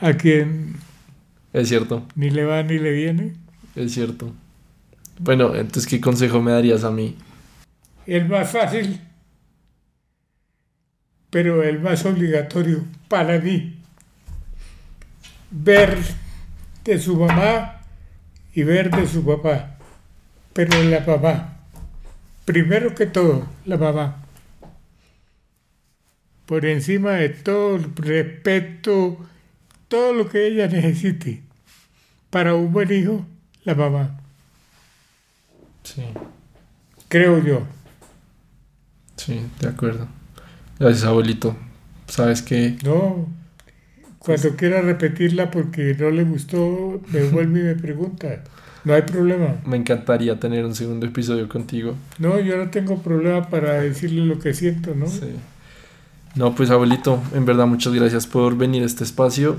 [0.00, 0.76] a quien
[1.52, 3.34] Es cierto, ni le va ni le viene.
[3.76, 4.32] es cierto.
[5.20, 7.16] Bueno, entonces, ¿qué consejo me darías a mí?
[8.06, 9.00] El más fácil,
[11.30, 13.82] pero el más obligatorio para mí.
[15.50, 15.98] Ver
[16.84, 17.80] de su mamá
[18.54, 19.76] y ver de su papá,
[20.52, 21.58] pero la mamá.
[22.44, 24.24] Primero que todo, la mamá.
[26.46, 29.18] Por encima de todo, el respeto,
[29.88, 31.42] todo lo que ella necesite.
[32.30, 33.26] Para un buen hijo,
[33.64, 34.17] la mamá,
[35.94, 36.02] Sí,
[37.08, 37.62] creo yo.
[39.16, 40.06] sí, de acuerdo.
[40.78, 41.56] Gracias, abuelito.
[42.06, 43.26] Sabes que No,
[44.18, 48.44] cuando quiera repetirla porque no le gustó, me vuelve y me pregunta.
[48.84, 49.56] No hay problema.
[49.66, 51.94] me encantaría tener un segundo episodio contigo.
[52.18, 55.06] No, yo no tengo problema para decirle lo que siento, ¿no?
[55.08, 55.30] Sí.
[56.36, 59.58] No, pues abuelito, en verdad muchas gracias por venir a este espacio.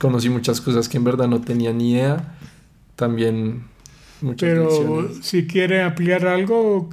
[0.00, 2.36] Conocí muchas cosas que en verdad no tenía ni idea.
[2.96, 3.64] También
[4.22, 5.20] muchas Pero lecciones.
[5.20, 6.90] si quiere ampliar algo,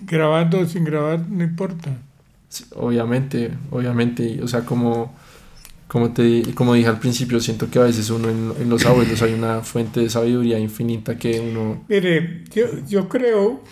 [0.00, 1.90] grabando o sin grabar, no importa.
[2.48, 5.14] Sí, obviamente, obviamente, o sea, como,
[5.88, 9.22] como, te, como dije al principio, siento que a veces uno en, en los abuelos
[9.22, 11.84] hay una fuente de sabiduría infinita que uno...
[11.88, 13.62] Mire, yo, yo creo,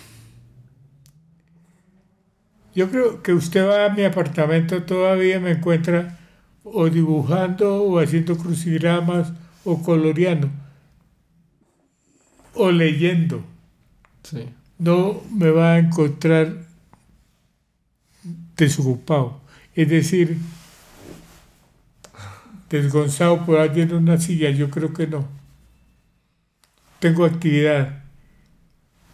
[2.75, 6.19] yo creo que usted va a mi apartamento todavía me encuentra
[6.65, 9.33] o dibujando o haciendo crucigramas
[9.65, 10.51] o coloreando
[12.59, 13.45] o leyendo.
[14.23, 14.49] Sí,
[14.79, 16.67] No me va a encontrar
[18.57, 19.41] desocupado.
[19.75, 20.37] Es decir,
[22.69, 25.27] desgonzado por alguien en una silla, yo creo que no.
[26.99, 28.03] Tengo actividad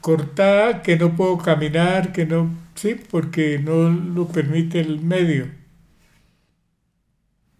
[0.00, 5.48] cortada, que no puedo caminar, que no, sí, porque no lo permite el medio.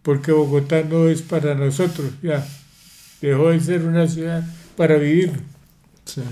[0.03, 2.47] Porque Bogotá no es para nosotros, ya.
[3.21, 4.45] Dejó de ser una ciudad
[4.77, 5.54] para vivir.
[6.05, 6.23] Sí,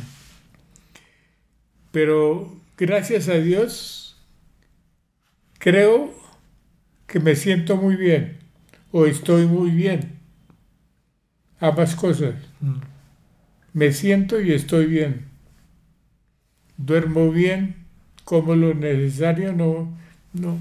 [1.93, 4.16] Pero gracias a Dios,
[5.59, 6.12] creo
[7.07, 8.39] que me siento muy bien
[8.93, 10.20] o estoy muy bien.
[11.61, 12.35] Ambas cosas.
[12.61, 12.81] Mm,
[13.75, 15.27] Me siento y estoy bien.
[16.77, 17.77] Duermo bien,
[18.25, 19.89] como lo necesario, no,
[20.35, 20.59] no.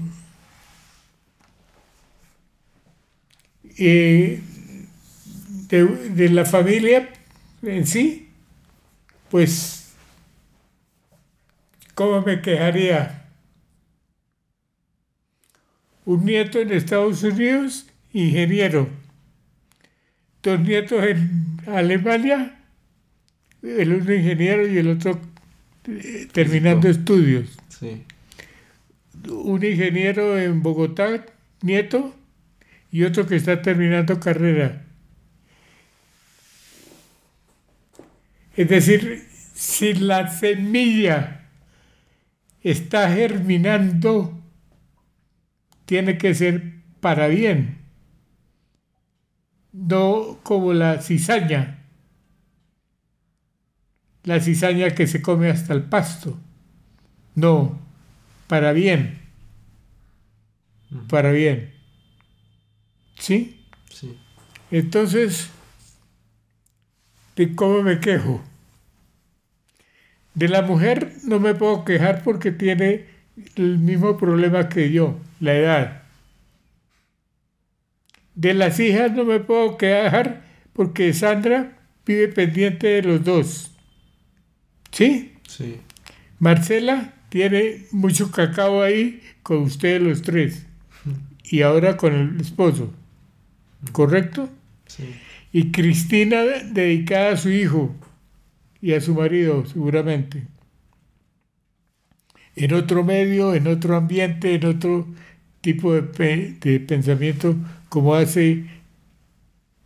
[3.78, 4.40] Y
[5.68, 5.84] de,
[6.14, 7.08] de la familia
[7.62, 8.21] en sí,
[9.32, 9.94] pues,
[11.94, 13.30] ¿cómo me quejaría?
[16.04, 18.90] Un nieto en Estados Unidos, ingeniero.
[20.42, 22.60] Dos nietos en Alemania,
[23.62, 25.18] el uno ingeniero y el otro
[25.88, 27.56] eh, terminando estudios.
[27.70, 28.04] sí,
[29.30, 31.24] Un ingeniero en Bogotá,
[31.62, 32.14] nieto,
[32.90, 34.81] y otro que está terminando carrera.
[38.56, 41.48] Es decir, si la semilla
[42.62, 44.40] está germinando,
[45.86, 47.78] tiene que ser para bien,
[49.72, 51.86] no como la cizaña,
[54.24, 56.38] la cizaña que se come hasta el pasto,
[57.34, 57.78] no,
[58.46, 59.18] para bien,
[61.08, 61.72] para bien.
[63.18, 63.64] ¿Sí?
[63.88, 64.18] sí,
[64.70, 65.50] Entonces,
[67.36, 68.42] ¿de cómo me quejo?
[70.34, 73.06] De la mujer no me puedo quejar porque tiene
[73.56, 76.02] el mismo problema que yo, la edad.
[78.34, 83.72] De las hijas no me puedo quejar porque Sandra vive pendiente de los dos.
[84.90, 85.34] ¿Sí?
[85.48, 85.80] sí,
[86.38, 90.66] Marcela tiene mucho cacao ahí con ustedes los tres.
[91.44, 92.92] Y ahora con el esposo.
[93.92, 94.48] ¿Correcto?
[94.86, 95.14] sí,
[95.52, 96.42] Y Cristina
[96.72, 97.94] dedicada a su hijo
[98.80, 100.46] y a su marido, seguramente.
[102.56, 105.06] En otro medio, en otro ambiente, en otro
[105.60, 107.54] tipo de, pe- de pensamiento,
[107.90, 108.64] como hace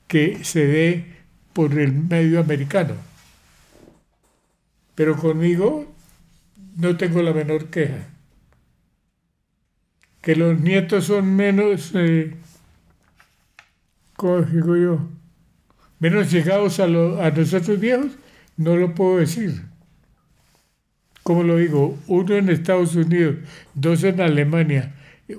[0.08, 1.04] que se dé
[1.52, 2.94] por el medio americano.
[4.96, 5.86] Pero conmigo
[6.76, 8.08] no tengo la menor queja.
[10.20, 12.34] Que los nietos son menos, eh,
[14.16, 14.98] ¿cómo digo yo?
[16.06, 18.12] Menos llegados a, nosotros viejos,
[18.56, 19.60] no lo puedo decir.
[21.24, 21.98] ¿Cómo lo digo?
[22.06, 23.38] Uno en Estados Unidos,
[23.74, 24.94] dos en Alemania,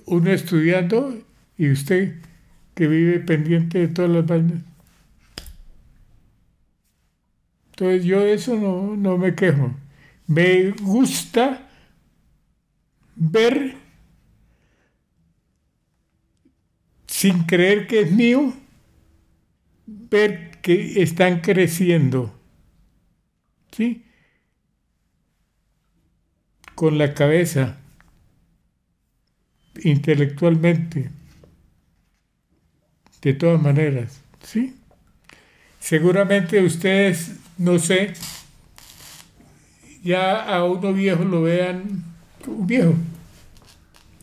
[0.08, 1.18] uno estudiando
[1.58, 2.16] y usted
[2.76, 4.62] que vive pendiente de todas las vainas.
[7.70, 9.74] Entonces yo eso no, no me quejo.
[10.28, 11.66] Me gusta
[13.16, 13.74] ver,
[17.08, 18.54] sin creer que es mío,
[19.86, 22.38] ver que están creciendo.
[23.72, 24.04] ¿Sí?
[26.76, 27.78] Con la cabeza,
[29.82, 31.10] intelectualmente,
[33.22, 34.22] de todas maneras.
[34.44, 34.76] ¿Sí?
[35.80, 38.12] Seguramente ustedes, no sé,
[40.04, 42.04] ya a uno viejo lo vean
[42.46, 42.94] un viejo.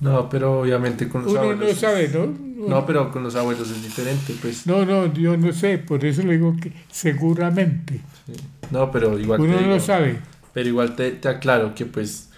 [0.05, 1.67] No, pero obviamente con los Uno abuelos.
[1.67, 2.69] no sabe, ¿no?
[2.69, 4.67] No, pero con los abuelos es diferente, pues.
[4.67, 8.01] No, no, yo no sé, por eso le digo que seguramente.
[8.27, 8.35] Sí.
[8.71, 10.19] No, pero igual Uno no sabe.
[10.53, 12.29] Pero igual te, te aclaro que pues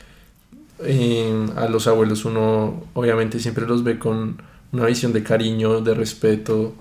[0.79, 4.41] eh, a los abuelos uno obviamente siempre los ve con
[4.71, 6.73] una visión de cariño, de respeto,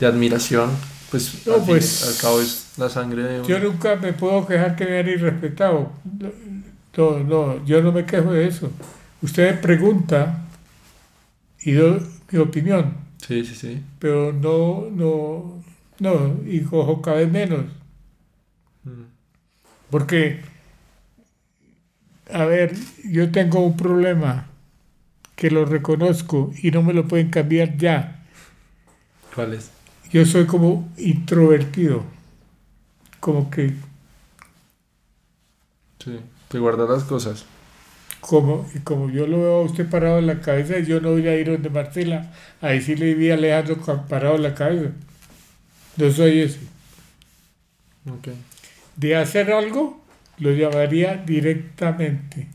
[0.00, 0.70] de admiración.
[1.10, 3.48] Pues, No, al, fin pues, al cabo es la sangre de uno.
[3.48, 5.92] Yo nunca me puedo quejar que me han irrespetado.
[6.96, 8.70] No, no, yo no me quejo de eso.
[9.24, 10.44] Usted pregunta
[11.62, 12.94] y doy mi opinión,
[13.26, 13.82] Sí, sí, sí.
[13.98, 15.62] pero no, no,
[15.98, 17.64] no, y cojo cada vez menos.
[18.84, 19.04] Mm.
[19.90, 20.42] Porque,
[22.30, 22.74] a ver,
[23.10, 24.46] yo tengo un problema
[25.36, 28.26] que lo reconozco y no me lo pueden cambiar ya.
[29.34, 29.70] ¿Cuál es?
[30.12, 32.02] Yo soy como introvertido,
[33.20, 33.72] como que,
[36.04, 36.20] Sí.
[36.48, 37.46] Te guardas las cosas.
[38.26, 41.28] Como, y como yo lo veo a usted parado en la cabeza, yo no voy
[41.28, 43.76] a ir donde Marcela, ahí sí le vi a Alejandro
[44.08, 44.90] parado en la cabeza.
[45.98, 46.60] No soy ese.
[48.10, 48.28] Ok.
[48.96, 50.02] De hacer algo,
[50.38, 52.48] lo llamaría directamente.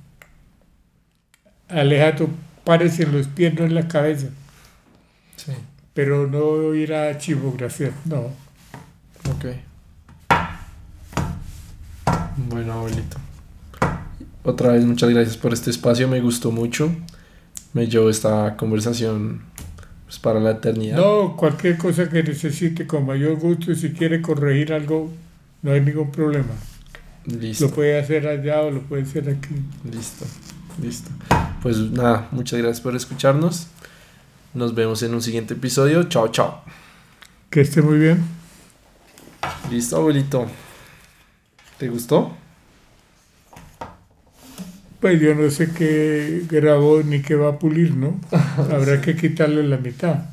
[1.67, 2.29] Alejandro,
[2.63, 4.27] párese en los pies, no en la cabeza.
[5.35, 5.53] Sí.
[5.93, 8.31] pero no ir a chivografiar, no.
[9.31, 9.45] Ok.
[12.49, 13.28] Bueno, abuelito.
[14.43, 16.07] Otra vez, muchas gracias por este espacio.
[16.07, 16.91] Me gustó mucho.
[17.73, 19.41] Me llevo esta conversación
[20.05, 20.97] pues, para la eternidad.
[20.97, 25.11] No, cualquier cosa que necesite con mayor gusto, si quiere corregir algo,
[25.61, 26.49] no hay ningún problema.
[27.25, 27.65] Listo.
[27.65, 29.55] Lo puede hacer allá o lo puede hacer aquí.
[29.91, 30.25] Listo.
[30.81, 31.11] Listo.
[31.61, 33.67] Pues nada, muchas gracias por escucharnos.
[34.53, 36.03] Nos vemos en un siguiente episodio.
[36.03, 36.63] Chao, chao.
[37.51, 38.23] Que esté muy bien.
[39.69, 40.47] Listo, abuelito.
[41.77, 42.35] ¿Te gustó?
[44.99, 48.19] Pues yo no sé qué grabó ni qué va a pulir, ¿no?
[48.57, 50.25] Habrá que quitarle la mitad.